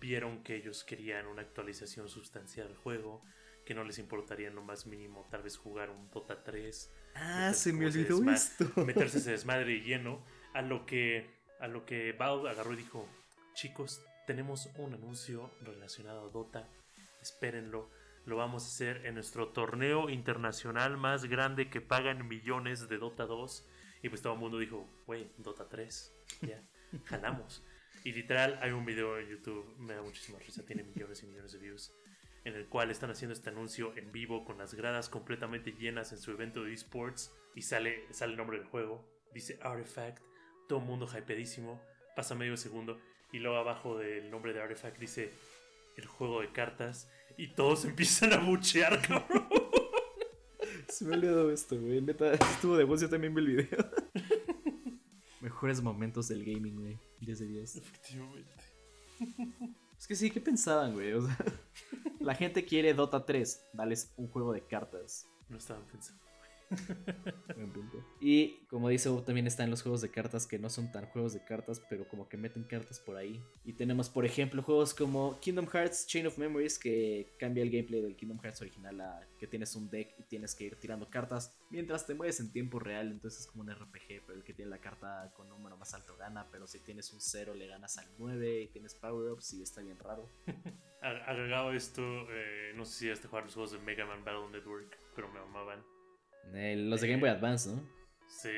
vieron 0.00 0.42
que 0.42 0.56
ellos 0.56 0.84
querían 0.84 1.26
una 1.26 1.42
actualización 1.42 2.08
sustancial 2.08 2.66
al 2.66 2.76
juego, 2.76 3.22
que 3.64 3.74
no 3.74 3.84
les 3.84 3.98
importaría 3.98 4.48
en 4.48 4.54
lo 4.54 4.62
más 4.62 4.86
mínimo 4.86 5.26
tal 5.30 5.42
vez 5.42 5.56
jugar 5.56 5.90
un 5.90 6.10
Dota 6.10 6.42
3, 6.42 6.90
Ah, 7.14 7.52
se 7.54 7.72
me 7.72 7.86
olvidó 7.86 8.22
esto. 8.30 8.64
meterse 8.84 9.18
ese 9.18 9.30
desmadre 9.30 9.80
lleno, 9.80 10.24
a 10.52 10.62
lo 10.62 10.84
que 10.84 11.32
a 11.60 11.68
lo 11.68 11.86
que 11.86 12.12
Valve 12.12 12.50
agarró 12.50 12.74
y 12.74 12.76
dijo, 12.76 13.08
chicos, 13.54 14.02
tenemos 14.26 14.68
un 14.76 14.94
anuncio 14.94 15.50
relacionado 15.62 16.26
a 16.26 16.30
Dota, 16.30 16.68
espérenlo, 17.22 17.88
lo 18.26 18.36
vamos 18.36 18.64
a 18.64 18.66
hacer 18.66 19.06
en 19.06 19.14
nuestro 19.14 19.48
torneo 19.48 20.10
internacional 20.10 20.96
más 20.96 21.24
grande 21.24 21.70
que 21.70 21.80
pagan 21.80 22.26
millones 22.26 22.88
de 22.88 22.98
Dota 22.98 23.24
2. 23.26 23.66
Y 24.02 24.08
pues 24.08 24.20
todo 24.20 24.34
el 24.34 24.40
mundo 24.40 24.58
dijo, 24.58 24.86
güey, 25.06 25.30
Dota 25.38 25.68
3, 25.68 26.14
ya, 26.42 26.62
jalamos. 27.04 27.62
Y 28.04 28.12
literal, 28.12 28.58
hay 28.60 28.70
un 28.72 28.84
video 28.84 29.18
en 29.18 29.30
YouTube, 29.30 29.64
me 29.78 29.94
da 29.94 30.02
muchísima 30.02 30.38
risa, 30.38 30.62
tiene 30.66 30.82
millones 30.82 31.22
y 31.22 31.26
millones 31.26 31.52
de 31.52 31.58
views, 31.58 31.90
en 32.44 32.54
el 32.54 32.66
cual 32.66 32.90
están 32.90 33.10
haciendo 33.10 33.32
este 33.32 33.48
anuncio 33.48 33.96
en 33.96 34.12
vivo 34.12 34.44
con 34.44 34.58
las 34.58 34.74
gradas 34.74 35.08
completamente 35.08 35.72
llenas 35.72 36.12
en 36.12 36.18
su 36.18 36.30
evento 36.30 36.64
de 36.64 36.74
esports 36.74 37.32
y 37.54 37.62
sale, 37.62 38.04
sale 38.12 38.32
el 38.32 38.36
nombre 38.36 38.58
del 38.58 38.66
juego, 38.66 39.02
dice 39.32 39.58
Artifact, 39.62 40.22
todo 40.68 40.80
el 40.80 40.84
mundo 40.84 41.08
hypedísimo, 41.08 41.80
pasa 42.14 42.34
medio 42.34 42.58
segundo 42.58 43.00
y 43.32 43.38
luego 43.38 43.56
abajo 43.56 43.96
del 43.96 44.30
nombre 44.30 44.52
de 44.52 44.60
Artifact 44.60 44.98
dice 44.98 45.32
el 45.96 46.04
juego 46.04 46.42
de 46.42 46.52
cartas 46.52 47.10
y 47.38 47.54
todos 47.54 47.84
empiezan 47.86 48.34
a 48.34 48.36
buchear, 48.36 49.00
cabrón. 49.00 49.48
Se 50.88 51.06
me 51.06 51.14
ha 51.14 51.16
olvidado 51.16 51.50
esto, 51.50 51.80
güey. 51.80 52.02
Neta, 52.02 52.34
estuvo 52.34 52.76
de 52.76 52.84
voz, 52.84 53.00
yo 53.00 53.08
también 53.08 53.34
vi 53.34 53.40
el 53.40 53.46
video. 53.48 53.90
Mejores 55.40 55.82
momentos 55.82 56.28
del 56.28 56.44
gaming, 56.44 56.76
güey. 56.76 56.98
10 57.24 57.38
de 57.38 57.46
10. 57.46 57.76
Efectivamente. 57.76 58.54
Es 59.98 60.06
que 60.06 60.16
sí, 60.16 60.30
¿qué 60.30 60.40
pensaban, 60.40 60.92
güey? 60.92 61.12
O 61.12 61.22
sea, 61.22 61.36
la 62.20 62.34
gente 62.34 62.64
quiere 62.64 62.94
Dota 62.94 63.24
3. 63.24 63.66
Dales 63.72 64.12
un 64.16 64.28
juego 64.28 64.52
de 64.52 64.66
cartas. 64.66 65.26
No 65.48 65.58
estaban 65.58 65.86
pensando. 65.86 66.23
Buen 67.54 67.72
punto. 67.72 68.04
Y 68.20 68.66
como 68.66 68.88
dice 68.88 69.08
Bob, 69.08 69.24
también 69.24 69.46
están 69.46 69.70
los 69.70 69.82
juegos 69.82 70.00
de 70.00 70.10
cartas 70.10 70.46
que 70.46 70.58
no 70.58 70.70
son 70.70 70.90
tan 70.90 71.06
juegos 71.06 71.34
de 71.34 71.44
cartas, 71.44 71.82
pero 71.88 72.08
como 72.08 72.28
que 72.28 72.36
meten 72.36 72.64
cartas 72.64 73.00
por 73.00 73.16
ahí. 73.16 73.42
Y 73.64 73.74
tenemos, 73.74 74.08
por 74.08 74.24
ejemplo, 74.24 74.62
juegos 74.62 74.94
como 74.94 75.38
Kingdom 75.40 75.66
Hearts 75.66 76.06
Chain 76.06 76.26
of 76.26 76.38
Memories, 76.38 76.78
que 76.78 77.34
cambia 77.38 77.62
el 77.62 77.70
gameplay 77.70 78.00
del 78.00 78.16
Kingdom 78.16 78.38
Hearts 78.40 78.62
original 78.62 79.00
a 79.00 79.26
que 79.38 79.46
tienes 79.46 79.74
un 79.76 79.90
deck 79.90 80.14
y 80.18 80.22
tienes 80.24 80.54
que 80.54 80.64
ir 80.64 80.76
tirando 80.76 81.08
cartas 81.10 81.56
mientras 81.70 82.06
te 82.06 82.14
mueves 82.14 82.40
en 82.40 82.52
tiempo 82.52 82.78
real. 82.78 83.10
Entonces 83.10 83.40
es 83.40 83.46
como 83.46 83.62
un 83.62 83.70
RPG, 83.70 84.24
pero 84.26 84.38
el 84.38 84.44
que 84.44 84.54
tiene 84.54 84.70
la 84.70 84.80
carta 84.80 85.32
con 85.36 85.48
número 85.48 85.76
más 85.76 85.94
alto 85.94 86.16
gana. 86.16 86.48
Pero 86.50 86.66
si 86.66 86.80
tienes 86.80 87.12
un 87.12 87.20
0 87.20 87.54
le 87.54 87.66
ganas 87.66 87.98
al 87.98 88.06
9 88.18 88.62
y 88.62 88.68
tienes 88.68 88.94
power-ups 88.94 89.54
y 89.54 89.62
está 89.62 89.82
bien 89.82 89.98
raro. 89.98 90.28
Agregado 91.02 91.72
esto, 91.72 92.02
eh, 92.30 92.72
no 92.74 92.86
sé 92.86 92.92
si 92.92 93.06
ya 93.08 93.28
jugar 93.28 93.44
los 93.44 93.52
juegos 93.52 93.72
de 93.72 93.78
Mega 93.78 94.06
Man 94.06 94.24
Battle 94.24 94.50
Network, 94.50 94.98
pero 95.14 95.30
me 95.30 95.38
amaban. 95.38 95.84
Los 96.52 97.00
de 97.00 97.08
Game 97.08 97.20
Boy 97.20 97.30
Advance, 97.30 97.68
¿no? 97.70 97.82
Sí, 98.26 98.50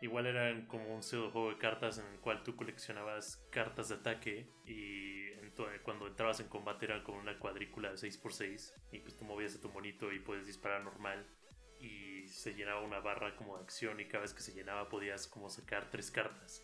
igual 0.00 0.26
eran 0.26 0.66
como 0.66 0.94
un 0.94 1.02
pseudo 1.02 1.50
de 1.50 1.58
cartas 1.58 1.98
en 1.98 2.06
el 2.06 2.20
cual 2.20 2.42
tú 2.42 2.56
coleccionabas 2.56 3.36
cartas 3.50 3.88
de 3.88 3.96
ataque 3.96 4.48
y 4.66 5.30
ento- 5.40 5.68
cuando 5.82 6.06
entrabas 6.06 6.40
en 6.40 6.48
combate 6.48 6.86
era 6.86 7.02
como 7.04 7.18
una 7.18 7.38
cuadrícula 7.38 7.90
de 7.90 7.96
6x6 7.98 8.72
y 8.92 8.98
pues 9.00 9.16
tú 9.16 9.24
movías 9.24 9.54
a 9.56 9.60
tu 9.60 9.68
monito 9.70 10.12
y 10.12 10.18
puedes 10.20 10.46
disparar 10.46 10.82
normal 10.82 11.26
y 11.80 12.26
se 12.28 12.54
llenaba 12.54 12.80
una 12.82 13.00
barra 13.00 13.34
como 13.36 13.56
de 13.56 13.64
acción 13.64 14.00
y 14.00 14.06
cada 14.06 14.22
vez 14.22 14.34
que 14.34 14.40
se 14.42 14.52
llenaba 14.54 14.88
podías 14.88 15.26
como 15.26 15.48
sacar 15.50 15.90
tres 15.90 16.10
cartas 16.10 16.62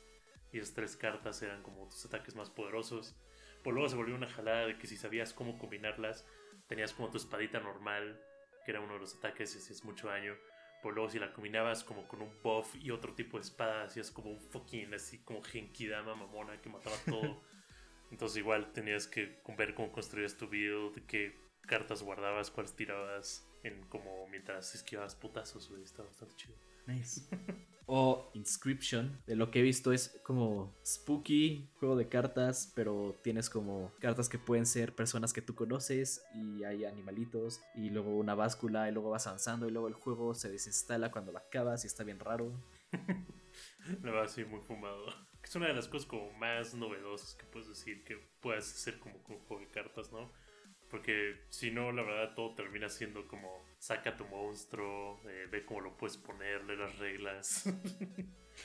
y 0.53 0.59
esas 0.59 0.75
tres 0.75 0.97
cartas 0.97 1.43
eran 1.43 1.63
como 1.63 1.89
tus 1.89 2.05
ataques 2.07 2.35
más 2.35 2.51
poderosos. 2.51 3.15
Por 3.63 3.75
luego 3.75 3.89
se 3.89 3.97
volvió 3.97 4.15
una 4.15 4.29
jalada 4.29 4.67
de 4.67 4.79
que 4.79 4.87
si 4.87 4.97
sabías 4.97 5.33
cómo 5.35 5.59
combinarlas 5.59 6.25
tenías 6.69 6.93
como 6.93 7.11
tu 7.11 7.19
espadita 7.19 7.61
normal 7.61 8.21
que 8.69 8.73
era 8.73 8.83
uno 8.83 8.93
de 8.93 9.01
los 9.01 9.15
ataques 9.15 9.55
y 9.55 9.59
hacías 9.61 9.83
mucho 9.83 10.09
daño. 10.09 10.37
Por 10.83 10.93
luego 10.93 11.09
si 11.09 11.19
la 11.19 11.33
combinabas 11.33 11.83
como 11.83 12.07
con 12.07 12.21
un 12.21 12.31
buff 12.43 12.77
y 12.77 12.91
otro 12.91 13.15
tipo 13.15 13.39
de 13.39 13.45
espada, 13.45 13.85
hacías 13.85 14.11
como 14.11 14.31
un 14.31 14.39
fucking 14.39 14.93
así 14.93 15.21
como 15.21 15.41
Genkidama 15.43 16.15
mamona 16.15 16.61
que 16.61 16.69
mataba 16.69 16.95
todo. 17.07 17.43
Entonces 18.11 18.37
igual 18.37 18.71
tenías 18.75 19.07
que 19.07 19.41
ver 19.57 19.75
cómo 19.75 19.91
construías 19.91 20.37
tu 20.37 20.49
build, 20.49 21.07
qué 21.07 21.41
cartas 21.63 22.03
guardabas, 22.03 22.51
cuáles 22.51 22.77
tirabas, 22.77 23.49
en 23.63 23.85
como 23.85 24.27
mientras 24.29 24.75
esquivabas 24.75 25.15
putazos, 25.15 25.71
güey. 25.71 25.83
Estaba 25.83 26.07
bastante 26.07 26.37
chido. 26.37 26.55
Nice. 26.87 27.23
O 27.91 28.31
Inscription, 28.35 29.19
de 29.27 29.35
lo 29.35 29.51
que 29.51 29.61
he 29.61 29.63
visto 29.63 29.95
es 29.95 30.21
como 30.23 30.77
spooky, 30.85 31.71
juego 31.81 31.97
de 31.97 32.07
cartas, 32.07 32.71
pero 32.77 33.19
tienes 33.23 33.49
como 33.49 33.93
cartas 33.99 34.29
que 34.29 34.39
pueden 34.39 34.67
ser 34.67 34.95
personas 34.95 35.33
que 35.33 35.41
tú 35.41 35.55
conoces 35.55 36.23
y 36.35 36.65
hay 36.65 36.85
animalitos 36.85 37.63
y 37.75 37.89
luego 37.89 38.15
una 38.19 38.35
báscula 38.35 38.91
y 38.91 38.93
luego 38.93 39.09
vas 39.09 39.27
avanzando 39.27 39.67
y 39.67 39.71
luego 39.71 39.89
el 39.89 39.95
juego 39.95 40.35
se 40.35 40.51
desinstala 40.51 41.11
cuando 41.11 41.33
lo 41.33 41.39
acabas 41.39 41.85
y 41.85 41.87
está 41.87 42.05
bien 42.05 42.21
raro. 42.21 42.53
La 44.03 44.11
verdad 44.11 44.29
sí, 44.29 44.45
muy 44.45 44.61
fumado. 44.61 45.07
Es 45.43 45.57
una 45.57 45.69
de 45.69 45.73
las 45.73 45.89
cosas 45.89 46.07
como 46.07 46.31
más 46.33 46.75
novedosas 46.75 47.35
que 47.37 47.47
puedes 47.47 47.69
decir 47.69 48.05
que 48.05 48.19
puedes 48.41 48.71
hacer 48.71 48.99
como 48.99 49.23
con 49.23 49.39
juego 49.39 49.63
de 49.63 49.71
cartas, 49.71 50.13
¿no? 50.13 50.31
Porque 50.91 51.45
si 51.51 51.71
no, 51.71 51.93
la 51.93 52.03
verdad 52.03 52.35
todo 52.35 52.55
termina 52.55 52.89
siendo 52.89 53.29
como 53.29 53.65
saca 53.79 54.17
tu 54.17 54.25
monstruo, 54.27 55.21
eh, 55.29 55.47
ve 55.51 55.65
cómo 55.65 55.81
lo 55.83 55.97
puedes 55.97 56.17
poner, 56.17 56.65
lee 56.65 56.77
las 56.77 56.99
reglas. 56.99 57.65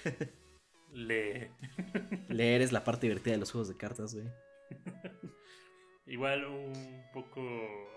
lee. 0.93 1.49
Leer 2.29 2.61
es 2.61 2.71
la 2.71 2.83
parte 2.83 3.07
divertida 3.07 3.33
de 3.33 3.39
los 3.39 3.51
juegos 3.51 3.69
de 3.69 3.77
cartas, 3.77 4.15
güey. 4.15 4.27
Igual 6.05 6.45
un 6.45 7.05
poco 7.13 7.41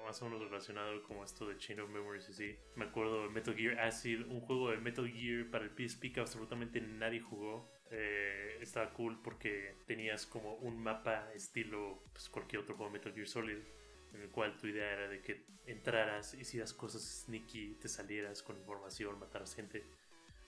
más 0.05 0.23
o 0.23 0.27
menos 0.27 0.41
relacionado 0.41 1.03
como 1.03 1.25
esto 1.25 1.47
de 1.49 1.59
Chain 1.59 1.81
of 1.81 1.91
Memories 1.91 2.29
y 2.29 2.35
sí. 2.35 2.57
Me 2.77 2.85
acuerdo 2.85 3.23
de 3.23 3.31
Metal 3.31 3.55
Gear 3.55 3.81
Acid, 3.81 4.21
un 4.29 4.41
juego 4.41 4.71
de 4.71 4.79
Metal 4.79 5.09
Gear 5.09 5.51
para 5.51 5.65
el 5.65 5.71
PSP 5.71 6.12
que 6.12 6.21
absolutamente 6.21 6.81
nadie 6.81 7.21
jugó. 7.21 7.69
Eh, 7.91 8.59
estaba 8.61 8.93
cool 8.93 9.21
porque 9.23 9.77
tenías 9.87 10.27
como 10.27 10.55
un 10.55 10.81
mapa 10.83 11.33
estilo 11.35 12.03
pues, 12.12 12.29
cualquier 12.29 12.62
otro 12.62 12.77
juego 12.77 12.93
de 12.93 12.99
Metal 12.99 13.12
Gear 13.12 13.27
Solid 13.27 13.59
en 14.17 14.23
el 14.23 14.31
cual 14.31 14.57
tu 14.57 14.67
idea 14.67 14.93
era 14.93 15.09
de 15.09 15.21
que 15.21 15.47
entraras, 15.67 16.35
hicieras 16.35 16.73
cosas 16.73 17.03
sneaky, 17.25 17.75
te 17.75 17.89
salieras 17.89 18.43
con 18.43 18.57
información, 18.57 19.19
mataras 19.19 19.55
gente, 19.55 19.85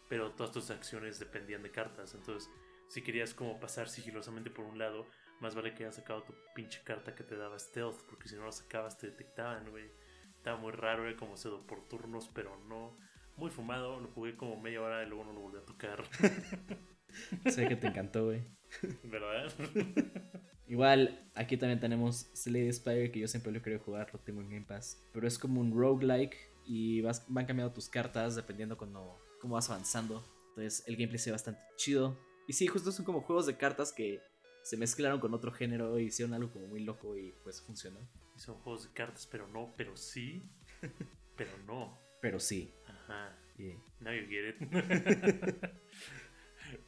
pero 0.08 0.32
todas 0.32 0.52
tus 0.52 0.70
acciones 0.70 1.18
dependían 1.18 1.62
de 1.62 1.70
cartas, 1.70 2.14
entonces 2.14 2.50
si 2.88 3.02
querías 3.02 3.34
como 3.34 3.60
pasar 3.60 3.88
sigilosamente 3.88 4.50
por 4.50 4.64
un 4.64 4.78
lado, 4.78 5.06
más 5.40 5.54
vale 5.54 5.74
que 5.74 5.84
hayas 5.84 5.96
sacado 5.96 6.22
tu 6.22 6.34
pinche 6.54 6.80
carta 6.82 7.14
que 7.14 7.22
te 7.22 7.36
daba 7.36 7.58
stealth, 7.58 8.02
porque 8.08 8.28
si 8.28 8.36
no 8.36 8.46
la 8.46 8.52
sacabas 8.52 8.96
te 8.96 9.08
detectaban, 9.08 9.70
güey. 9.70 9.90
Estaba 10.36 10.56
muy 10.56 10.72
raro, 10.72 11.06
era 11.06 11.16
como 11.16 11.36
pseudo 11.36 11.66
por 11.66 11.86
turnos, 11.86 12.30
pero 12.34 12.56
no. 12.68 12.96
Muy 13.36 13.50
fumado, 13.50 14.00
lo 14.00 14.08
jugué 14.08 14.36
como 14.36 14.60
media 14.60 14.80
hora 14.80 15.02
y 15.02 15.06
luego 15.06 15.24
no 15.24 15.32
lo 15.32 15.40
volví 15.40 15.58
a 15.58 15.64
tocar, 15.64 16.02
Sé 17.46 17.68
que 17.68 17.76
te 17.76 17.88
encantó, 17.88 18.26
güey. 18.26 18.42
¿verdad? 19.04 19.52
Igual, 20.68 21.30
aquí 21.34 21.56
también 21.56 21.80
tenemos 21.80 22.28
Slade 22.34 22.72
Spire, 22.72 23.10
que 23.10 23.20
yo 23.20 23.28
siempre 23.28 23.50
lo 23.50 23.62
querido 23.62 23.80
jugar, 23.82 24.10
lo 24.12 24.20
tengo 24.20 24.42
en 24.42 24.50
Game 24.50 24.66
Pass. 24.66 25.02
Pero 25.12 25.26
es 25.26 25.38
como 25.38 25.60
un 25.60 25.72
roguelike 25.72 26.36
y 26.66 27.00
vas, 27.00 27.24
van 27.28 27.46
cambiando 27.46 27.72
tus 27.72 27.88
cartas 27.88 28.36
dependiendo 28.36 28.76
cuando, 28.76 29.18
cómo 29.40 29.54
vas 29.54 29.70
avanzando. 29.70 30.22
Entonces 30.50 30.84
el 30.86 30.96
gameplay 30.96 31.18
se 31.18 31.30
ve 31.30 31.32
bastante 31.32 31.60
chido. 31.76 32.18
Y 32.46 32.52
sí, 32.52 32.66
justo 32.66 32.92
son 32.92 33.06
como 33.06 33.22
juegos 33.22 33.46
de 33.46 33.56
cartas 33.56 33.92
que 33.92 34.20
se 34.62 34.76
mezclaron 34.76 35.20
con 35.20 35.32
otro 35.32 35.52
género 35.52 35.98
y 35.98 36.04
hicieron 36.04 36.34
algo 36.34 36.52
como 36.52 36.66
muy 36.66 36.80
loco 36.84 37.16
y 37.16 37.32
pues 37.42 37.62
funcionó. 37.62 38.00
Y 38.36 38.40
son 38.40 38.56
juegos 38.56 38.84
de 38.84 38.92
cartas, 38.92 39.26
pero 39.26 39.48
no, 39.48 39.72
pero 39.76 39.96
sí, 39.96 40.42
pero 41.36 41.50
no. 41.66 41.98
Pero 42.20 42.38
sí. 42.38 42.74
Ajá. 42.86 43.38
yeah. 43.56 43.76
Now 44.00 44.12
you 44.12 44.26
get 44.28 44.54
it. 44.60 45.72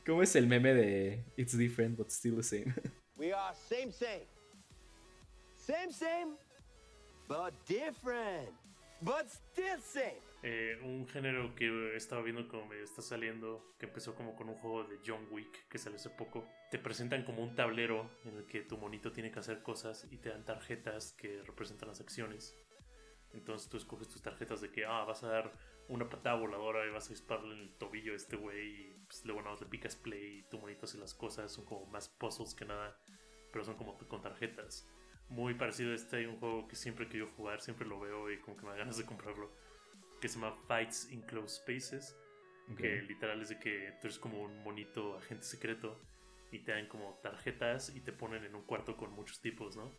¿Cómo 0.04 0.22
es 0.22 0.36
el 0.36 0.46
meme 0.46 0.74
de 0.74 1.24
It's 1.36 1.56
different 1.56 1.96
but 1.96 2.10
still 2.10 2.36
the 2.36 2.42
same? 2.42 2.74
Are 3.40 3.54
same, 3.54 3.90
same. 3.90 4.26
Same, 5.56 5.92
same, 5.92 6.36
but 7.26 7.54
different. 7.66 8.50
But 9.00 9.30
still 9.30 9.80
same. 9.80 10.20
Eh, 10.42 10.78
un 10.82 11.06
género 11.08 11.54
que 11.54 11.96
estaba 11.96 12.22
viendo 12.22 12.46
como 12.48 12.66
medio 12.66 12.84
está 12.84 13.00
saliendo, 13.00 13.74
que 13.78 13.86
empezó 13.86 14.14
como 14.14 14.36
con 14.36 14.50
un 14.50 14.56
juego 14.56 14.84
de 14.84 14.98
John 15.06 15.26
Wick 15.30 15.68
que 15.68 15.78
salió 15.78 15.96
hace 15.96 16.10
poco. 16.10 16.46
Te 16.70 16.78
presentan 16.78 17.24
como 17.24 17.42
un 17.42 17.54
tablero 17.54 18.10
en 18.24 18.36
el 18.36 18.46
que 18.46 18.60
tu 18.60 18.76
monito 18.76 19.10
tiene 19.10 19.30
que 19.30 19.38
hacer 19.38 19.62
cosas 19.62 20.06
y 20.10 20.18
te 20.18 20.28
dan 20.28 20.44
tarjetas 20.44 21.12
que 21.12 21.42
representan 21.42 21.88
las 21.88 22.00
acciones. 22.00 22.54
Entonces 23.32 23.70
tú 23.70 23.78
escoges 23.78 24.08
tus 24.08 24.20
tarjetas 24.20 24.60
de 24.60 24.70
que, 24.70 24.84
ah, 24.84 25.04
vas 25.04 25.22
a 25.22 25.28
dar 25.28 25.52
una 25.88 26.08
patada 26.10 26.36
voladora 26.36 26.86
y 26.86 26.90
vas 26.90 27.06
a 27.06 27.10
dispararle 27.10 27.54
en 27.54 27.60
el 27.62 27.74
tobillo 27.78 28.12
a 28.12 28.16
este 28.16 28.36
güey 28.36 28.68
y 28.68 29.04
pues, 29.06 29.24
luego 29.24 29.40
nada 29.40 29.52
más 29.52 29.60
le 29.60 29.66
picas 29.66 29.96
play 29.96 30.38
y 30.38 30.42
tu 30.42 30.58
monito 30.58 30.84
hace 30.84 30.98
las 30.98 31.14
cosas. 31.14 31.52
Son 31.52 31.64
como 31.64 31.86
más 31.86 32.08
puzzles 32.08 32.54
que 32.54 32.64
nada, 32.64 32.98
pero 33.52 33.64
son 33.64 33.76
como 33.76 33.96
con 33.96 34.22
tarjetas. 34.22 34.88
Muy 35.28 35.54
parecido 35.54 35.92
a 35.92 35.94
este, 35.94 36.16
hay 36.16 36.26
un 36.26 36.38
juego 36.38 36.66
que 36.66 36.76
siempre 36.76 37.06
querido 37.08 37.28
jugar, 37.36 37.60
siempre 37.60 37.86
lo 37.86 38.00
veo 38.00 38.30
y 38.30 38.40
como 38.40 38.56
que 38.56 38.64
me 38.64 38.70
da 38.70 38.78
ganas 38.78 38.98
de 38.98 39.04
comprarlo 39.04 39.50
que 40.20 40.28
se 40.28 40.38
llama 40.38 40.56
Fights 40.68 41.10
in 41.10 41.22
Close 41.22 41.56
Spaces, 41.56 42.16
que 42.76 43.02
literal 43.02 43.40
es 43.42 43.48
de 43.48 43.58
que 43.58 43.94
tú 44.00 44.06
eres 44.06 44.18
como 44.18 44.42
un 44.42 44.62
monito 44.62 45.16
agente 45.16 45.44
secreto 45.44 46.00
y 46.52 46.60
te 46.60 46.72
dan 46.72 46.86
como 46.86 47.18
tarjetas 47.22 47.94
y 47.96 48.00
te 48.00 48.12
ponen 48.12 48.44
en 48.44 48.54
un 48.54 48.62
cuarto 48.62 48.96
con 48.96 49.12
muchos 49.12 49.40
tipos, 49.40 49.76
¿no? 49.76 49.92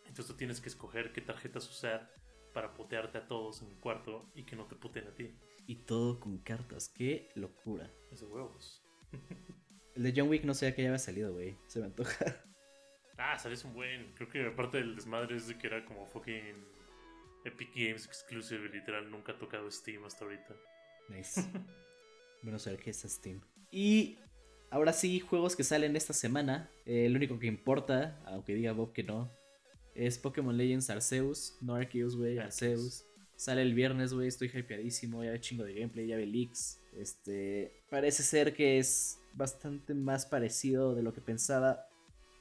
Entonces 0.00 0.26
tú 0.26 0.36
tienes 0.36 0.60
que 0.60 0.68
escoger 0.68 1.12
qué 1.12 1.20
tarjetas 1.20 1.68
usar 1.68 2.12
para 2.52 2.74
potearte 2.74 3.18
a 3.18 3.26
todos 3.26 3.62
en 3.62 3.68
el 3.68 3.78
cuarto 3.78 4.30
y 4.34 4.44
que 4.44 4.54
no 4.54 4.66
te 4.66 4.76
puteen 4.76 5.08
a 5.08 5.14
ti. 5.14 5.36
Y 5.66 5.84
todo 5.84 6.20
con 6.20 6.38
cartas, 6.38 6.88
qué 6.88 7.30
locura. 7.34 7.92
Es 8.10 8.20
de 8.20 8.26
huevos. 8.26 8.84
El 9.94 10.02
de 10.04 10.14
John 10.16 10.28
Wick 10.28 10.44
no 10.44 10.54
sé 10.54 10.72
que 10.74 10.82
ya 10.82 10.88
había 10.88 10.98
salido, 10.98 11.32
güey. 11.32 11.56
Se 11.66 11.80
me 11.80 11.86
antoja. 11.86 12.44
Ah, 13.18 13.38
sales 13.38 13.64
un 13.64 13.74
buen. 13.74 14.12
Creo 14.14 14.28
que 14.28 14.46
aparte 14.46 14.78
del 14.78 14.94
desmadre 14.94 15.36
es 15.36 15.48
de 15.48 15.58
que 15.58 15.66
era 15.66 15.84
como 15.84 16.06
fucking 16.06 16.54
Epic 17.44 17.70
Games 17.74 18.06
exclusive 18.06 18.68
literal 18.68 19.10
nunca 19.10 19.32
ha 19.32 19.38
tocado 19.38 19.70
Steam 19.70 20.04
hasta 20.04 20.24
ahorita. 20.24 20.56
Nice. 21.08 21.42
bueno 22.42 22.58
saber 22.58 22.78
que 22.78 22.90
es 22.90 23.02
Steam. 23.02 23.40
Y 23.70 24.18
ahora 24.70 24.92
sí, 24.92 25.20
juegos 25.20 25.56
que 25.56 25.64
salen 25.64 25.96
esta 25.96 26.12
semana. 26.12 26.70
Eh, 26.86 27.06
el 27.06 27.16
único 27.16 27.38
que 27.38 27.46
importa, 27.46 28.22
aunque 28.26 28.54
diga 28.54 28.72
Bob 28.72 28.92
que 28.92 29.02
no, 29.02 29.30
es 29.94 30.18
Pokémon 30.18 30.56
Legends 30.56 30.88
Arceus. 30.90 31.58
No 31.60 31.74
Arceus, 31.74 32.16
güey, 32.16 32.38
Arceus. 32.38 33.04
Sale 33.36 33.62
el 33.62 33.74
viernes, 33.74 34.12
güey, 34.12 34.26
estoy 34.26 34.50
hypeadísimo, 34.52 35.22
ya 35.22 35.30
ve 35.30 35.40
chingo 35.40 35.64
de 35.64 35.74
gameplay, 35.74 36.08
ya 36.08 36.16
ve 36.16 36.26
leaks. 36.26 36.80
Este, 36.92 37.82
parece 37.88 38.24
ser 38.24 38.52
que 38.52 38.78
es 38.78 39.20
bastante 39.32 39.94
más 39.94 40.26
parecido 40.26 40.94
de 40.94 41.02
lo 41.02 41.12
que 41.12 41.20
pensaba. 41.20 41.87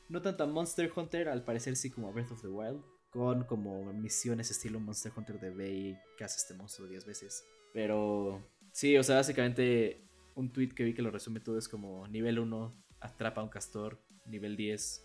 No 0.10 0.22
tanto 0.22 0.43
a 0.43 0.48
Monster 0.48 0.91
Hunter, 0.96 1.30
al 1.30 1.43
parecer 1.43 1.76
sí 1.76 1.89
como 1.91 2.08
a 2.08 2.12
Breath 2.12 2.32
of 2.32 2.41
the 2.41 2.48
Wild. 2.48 2.82
Con 3.10 3.46
como 3.46 3.91
misiones 3.93 4.52
estilo 4.52 4.80
Monster 4.80 5.12
Hunter 5.15 5.39
de 5.39 5.50
ve 5.50 5.70
y 5.70 5.98
caza 6.17 6.38
este 6.38 6.54
monstruo 6.54 6.88
10 6.88 7.06
veces. 7.06 7.48
Pero 7.74 8.46
sí, 8.72 8.98
o 8.98 9.04
sea, 9.04 9.15
básicamente 9.17 10.02
un 10.36 10.52
tweet 10.52 10.70
que 10.70 10.84
vi 10.84 10.93
que 10.93 11.02
lo 11.02 11.10
resume 11.10 11.39
todo 11.39 11.58
es 11.58 11.67
como 11.67 12.08
nivel 12.08 12.38
1, 12.39 12.86
atrapa 13.00 13.41
a 13.41 13.43
un 13.43 13.50
castor, 13.50 14.00
nivel 14.26 14.56
10, 14.56 15.04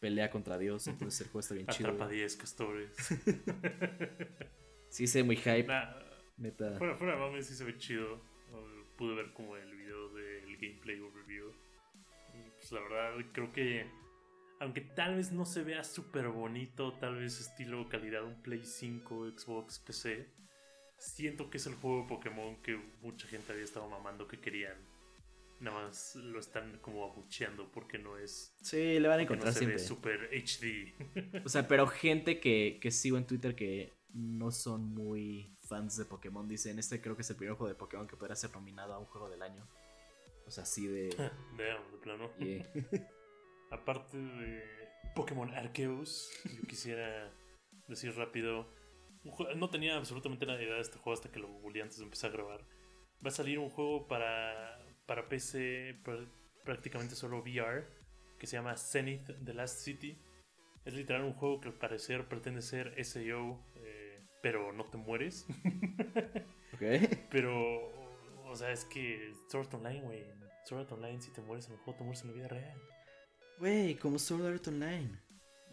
pelea 0.00 0.30
contra 0.30 0.58
Dios, 0.58 0.86
entonces 0.88 1.20
el 1.20 1.26
juego 1.28 1.40
está 1.40 1.54
bien 1.54 1.66
chido. 1.68 1.90
Atrapa 1.90 2.06
güey. 2.06 2.18
10 2.18 2.36
castores. 2.36 2.90
Sí, 4.88 5.06
sé 5.06 5.22
muy 5.22 5.36
hype, 5.36 5.68
Nah, 5.68 5.94
neta. 6.36 6.76
fuera, 6.76 6.96
fuera 6.96 7.14
de 7.14 7.20
mames, 7.20 7.46
sí 7.46 7.54
se 7.54 7.62
ve 7.64 7.78
chido. 7.78 8.20
Pude 8.96 9.14
ver 9.14 9.32
como 9.32 9.56
el 9.56 9.72
video 9.76 10.08
del 10.12 10.56
gameplay 10.58 10.98
overview. 10.98 11.52
Y 12.34 12.50
pues 12.56 12.72
la 12.72 12.80
verdad, 12.80 13.12
creo 13.32 13.52
que. 13.52 13.86
Aunque 14.60 14.82
tal 14.82 15.16
vez 15.16 15.32
no 15.32 15.46
se 15.46 15.64
vea 15.64 15.82
súper 15.82 16.28
bonito, 16.28 16.92
tal 16.92 17.16
vez 17.16 17.40
estilo 17.40 17.88
calidad 17.88 18.24
un 18.24 18.42
Play 18.42 18.62
5, 18.62 19.30
Xbox, 19.30 19.78
PC. 19.78 20.28
Siento 20.98 21.48
que 21.48 21.56
es 21.56 21.66
el 21.66 21.74
juego 21.76 22.02
de 22.02 22.08
Pokémon 22.08 22.56
que 22.62 22.76
mucha 23.00 23.26
gente 23.26 23.52
había 23.52 23.64
estado 23.64 23.88
mamando 23.88 24.28
que 24.28 24.38
querían. 24.38 24.76
Nada 25.60 25.86
más 25.86 26.14
lo 26.14 26.38
están 26.38 26.78
como 26.82 27.06
abucheando 27.06 27.72
porque 27.72 27.98
no 27.98 28.18
es. 28.18 28.54
Sí, 28.60 29.00
le 29.00 29.08
van 29.08 29.12
a 29.12 29.16
no 29.16 29.22
encontrar 29.22 29.54
se 29.54 29.64
ve 29.64 29.78
siempre. 29.78 30.28
super 30.28 30.30
HD. 30.30 31.42
O 31.44 31.48
sea, 31.48 31.66
pero 31.66 31.86
gente 31.86 32.38
que, 32.38 32.78
que 32.82 32.90
sigo 32.90 33.16
en 33.16 33.26
Twitter 33.26 33.56
que 33.56 33.94
no 34.12 34.50
son 34.50 34.92
muy 34.92 35.56
fans 35.62 35.96
de 35.96 36.04
Pokémon 36.04 36.46
dicen, 36.46 36.78
este 36.78 37.00
creo 37.00 37.16
que 37.16 37.22
es 37.22 37.30
el 37.30 37.36
primer 37.36 37.56
juego 37.56 37.68
de 37.68 37.76
Pokémon 37.76 38.06
que 38.06 38.16
podrá 38.16 38.36
ser 38.36 38.52
nominado 38.52 38.92
a 38.92 38.98
un 38.98 39.06
juego 39.06 39.30
del 39.30 39.40
año. 39.40 39.66
O 40.46 40.50
sea, 40.50 40.64
así 40.64 40.86
de... 40.86 41.08
Damn, 41.56 41.90
de 41.92 41.98
plano. 42.02 42.30
yeah. 42.38 42.66
Aparte 43.70 44.16
de 44.18 44.62
Pokémon 45.14 45.50
Arceus, 45.54 46.30
yo 46.44 46.62
quisiera 46.66 47.32
decir 47.88 48.14
rápido. 48.16 48.68
No 49.56 49.68
tenía 49.70 49.96
absolutamente 49.96 50.46
nada 50.46 50.58
de 50.58 50.64
idea 50.64 50.76
de 50.76 50.80
este 50.80 50.98
juego 50.98 51.12
hasta 51.14 51.30
que 51.30 51.38
lo 51.40 51.48
googleé 51.48 51.82
antes 51.82 51.98
de 51.98 52.04
empezar 52.04 52.30
a 52.30 52.34
grabar. 52.34 52.60
Va 53.24 53.28
a 53.28 53.32
salir 53.32 53.58
un 53.58 53.68
juego 53.68 54.06
para, 54.08 54.78
para 55.06 55.28
PC, 55.28 56.00
pr- 56.02 56.28
prácticamente 56.64 57.14
solo 57.14 57.38
VR, 57.40 57.86
que 58.38 58.46
se 58.46 58.56
llama 58.56 58.76
Zenith 58.76 59.30
The 59.44 59.52
Last 59.54 59.80
City. 59.80 60.18
Es 60.86 60.94
literal 60.94 61.24
un 61.24 61.34
juego 61.34 61.60
que 61.60 61.68
al 61.68 61.74
parecer 61.74 62.26
pretende 62.28 62.62
ser 62.62 62.94
SEO, 63.04 63.62
eh, 63.76 64.26
pero 64.42 64.72
no 64.72 64.84
te 64.84 64.96
mueres. 64.96 65.46
Ok. 66.72 66.82
pero, 67.30 67.52
o 68.48 68.54
sea, 68.56 68.70
es 68.70 68.84
que 68.86 69.34
Sword 69.48 69.74
Online, 69.74 70.00
güey. 70.00 70.24
Sword 70.64 70.90
Online, 70.92 71.20
si 71.20 71.30
te 71.32 71.42
mueres 71.42 71.66
en 71.66 71.72
el 71.74 71.78
juego, 71.80 71.98
te 71.98 72.04
mueres 72.04 72.22
en 72.22 72.28
la 72.28 72.34
vida 72.34 72.48
real. 72.48 72.80
Güey, 73.60 73.94
como 73.96 74.18
Sword 74.18 74.46
Art 74.46 74.66
Online. 74.68 75.10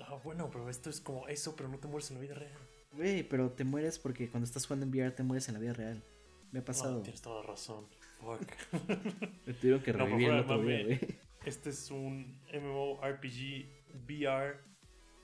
Ah, 0.02 0.20
bueno, 0.24 0.50
pero 0.52 0.70
esto 0.70 0.90
es 0.90 1.02
como 1.02 1.28
eso, 1.28 1.56
pero 1.56 1.70
no 1.70 1.80
te 1.80 1.88
mueres 1.88 2.10
en 2.12 2.18
la 2.18 2.22
vida 2.22 2.36
real. 2.36 2.58
Güey, 2.92 3.24
pero 3.24 3.50
te 3.52 3.64
mueres 3.64 3.98
porque 4.00 4.30
cuando 4.30 4.46
estás 4.46 4.66
jugando 4.66 4.86
en 4.86 4.92
VR 4.92 5.12
te 5.12 5.24
mueres 5.24 5.48
en 5.48 5.56
la 5.56 5.60
vida 5.60 5.74
real. 5.74 6.04
Me 6.52 6.60
ha 6.60 6.62
No, 6.62 6.66
pasado. 6.66 7.02
tienes 7.02 7.22
toda 7.22 7.44
razón. 7.44 7.88
Fuck. 8.20 8.42
Me 9.46 9.54
tuvieron 9.54 9.82
que 9.82 9.92
No, 9.94 10.00
revivir 10.06 10.30
el 10.30 10.34
fuera 10.34 10.36
de 10.36 10.42
otro 10.44 10.62
día, 10.64 10.78
mame. 10.84 10.84
güey. 10.98 11.20
este 11.46 11.70
es 11.70 11.92
un 11.92 12.40
MMORPG 12.54 13.66
VR 14.08 14.58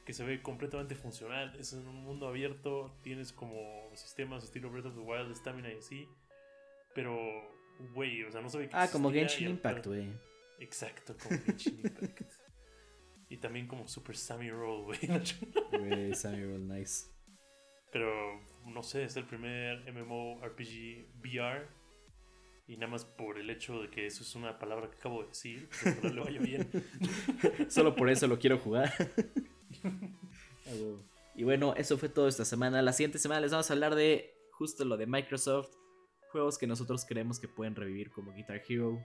que 0.05 0.13
se 0.13 0.23
ve 0.25 0.41
completamente 0.41 0.95
funcional. 0.95 1.55
Es 1.59 1.73
en 1.73 1.87
un 1.87 2.03
mundo 2.03 2.27
abierto, 2.27 2.97
tienes 3.03 3.31
como 3.31 3.89
sistemas 3.95 4.43
estilo 4.43 4.69
Breath 4.69 4.87
of 4.87 4.95
the 4.95 4.99
Wild, 5.01 5.33
Stamina 5.35 5.71
y 5.71 5.77
así. 5.77 6.07
Pero, 6.93 7.17
güey, 7.93 8.23
o 8.23 8.31
sea, 8.31 8.41
no 8.41 8.49
ve 8.49 8.67
que 8.69 8.75
Ah, 8.75 8.87
como 8.91 9.11
Genshin 9.11 9.49
Impact, 9.51 9.87
güey. 9.87 10.09
Exacto, 10.59 11.15
como 11.21 11.39
Genshin 11.41 11.79
Impact. 11.83 12.32
También 13.43 13.67
como 13.67 13.89
Super 13.89 14.15
Sammy 14.15 14.49
Roll, 14.49 14.85
güey. 14.85 14.99
Güey, 15.71 16.15
Samuel, 16.15 16.65
nice. 16.65 17.07
Pero 17.91 18.39
no 18.65 18.81
sé, 18.81 19.03
es 19.03 19.17
el 19.17 19.25
primer 19.25 19.83
MMORPG 19.91 21.19
VR. 21.21 21.67
Y 22.67 22.77
nada 22.77 22.87
más 22.87 23.03
por 23.03 23.37
el 23.37 23.49
hecho 23.49 23.81
de 23.81 23.89
que 23.89 24.05
eso 24.05 24.23
es 24.23 24.33
una 24.35 24.57
palabra 24.57 24.89
que 24.89 24.95
acabo 24.95 25.23
de 25.23 25.27
decir, 25.27 25.67
pues 25.69 25.97
ojalá 25.97 26.13
le 26.13 26.21
vaya 26.21 26.39
bien. 26.39 26.71
Solo 27.69 27.93
por 27.93 28.09
eso 28.09 28.27
lo 28.27 28.39
quiero 28.39 28.57
jugar. 28.57 28.91
Y 31.35 31.43
bueno, 31.43 31.73
eso 31.75 31.97
fue 31.97 32.09
todo 32.09 32.27
esta 32.27 32.45
semana. 32.45 32.81
La 32.81 32.93
siguiente 32.93 33.17
semana 33.17 33.41
les 33.41 33.51
vamos 33.51 33.69
a 33.69 33.73
hablar 33.73 33.95
de 33.95 34.33
justo 34.51 34.85
lo 34.85 34.97
de 34.97 35.07
Microsoft. 35.07 35.75
Juegos 36.31 36.57
que 36.57 36.67
nosotros 36.67 37.05
creemos 37.05 37.39
que 37.39 37.47
pueden 37.47 37.75
revivir 37.75 38.11
como 38.11 38.33
Guitar 38.33 38.61
Hero. 38.67 39.03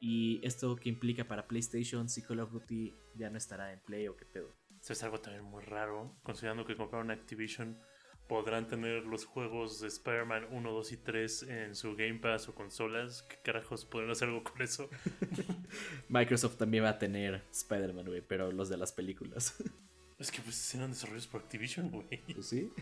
Y 0.00 0.40
esto 0.46 0.76
que 0.76 0.88
implica 0.88 1.26
para 1.26 1.48
PlayStation 1.48 2.08
si 2.08 2.22
Call 2.22 2.40
of 2.40 2.52
Duty 2.52 2.94
ya 3.14 3.30
no 3.30 3.38
estará 3.38 3.72
en 3.72 3.80
Play 3.80 4.08
o 4.08 4.16
qué 4.16 4.24
pedo. 4.24 4.54
Eso 4.80 4.92
es 4.92 5.02
algo 5.02 5.20
también 5.20 5.44
muy 5.44 5.62
raro, 5.62 6.16
considerando 6.22 6.64
que 6.64 6.76
compraron 6.76 7.10
Activision. 7.10 7.80
Podrán 8.28 8.68
tener 8.68 9.04
los 9.04 9.24
juegos 9.24 9.80
de 9.80 9.88
Spider-Man 9.88 10.48
1, 10.50 10.72
2 10.72 10.92
y 10.92 10.96
3 10.98 11.42
en 11.44 11.74
su 11.74 11.96
Game 11.96 12.18
Pass 12.18 12.48
o 12.48 12.54
consolas. 12.54 13.22
¿Qué 13.22 13.38
carajos 13.42 13.86
podrán 13.86 14.10
hacer 14.10 14.28
algo 14.28 14.44
con 14.44 14.60
eso? 14.60 14.90
Microsoft 16.08 16.58
también 16.58 16.84
va 16.84 16.90
a 16.90 16.98
tener 16.98 17.42
Spider-Man, 17.50 18.04
güey, 18.06 18.20
pero 18.20 18.52
los 18.52 18.68
de 18.68 18.76
las 18.76 18.92
películas. 18.92 19.56
Es 20.18 20.32
que 20.32 20.42
pues 20.42 20.74
eran 20.74 20.90
desarrollos 20.90 21.28
por 21.28 21.42
Activision, 21.42 21.92
güey. 21.92 22.08
Pues 22.34 22.48
sí. 22.48 22.72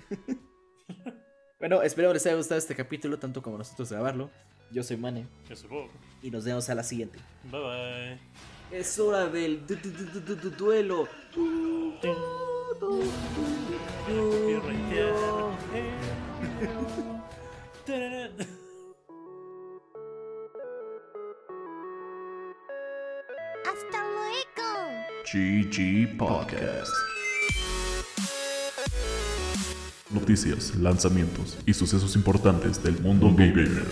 bueno, 1.60 1.82
espero 1.82 2.10
les 2.10 2.24
haya 2.24 2.34
gustado 2.34 2.58
este 2.58 2.74
capítulo 2.74 3.18
tanto 3.18 3.42
como 3.42 3.58
nosotros 3.58 3.92
grabarlo. 3.92 4.30
Yo 4.70 4.82
soy 4.82 4.96
Mane 4.96 5.26
Yo 5.48 5.56
soy 5.56 5.68
Bob. 5.68 5.88
y 6.22 6.30
nos 6.30 6.44
vemos 6.44 6.68
a 6.68 6.74
la 6.74 6.82
siguiente. 6.82 7.18
Bye 7.50 7.60
bye. 7.60 8.18
Es 8.78 8.98
hora 8.98 9.26
del 9.26 9.64
du- 9.66 9.76
du- 9.76 9.90
du- 9.90 10.20
du- 10.20 10.36
du- 10.36 10.50
duelo. 10.50 11.08
Hasta 23.64 23.98
luego. 24.14 24.72
GG 25.32 26.16
Podcast. 26.16 26.92
Noticias, 30.10 30.74
lanzamientos 30.76 31.58
y 31.66 31.74
sucesos 31.74 32.16
importantes 32.16 32.82
del 32.82 32.98
mundo 33.00 33.32
gamer. 33.34 33.84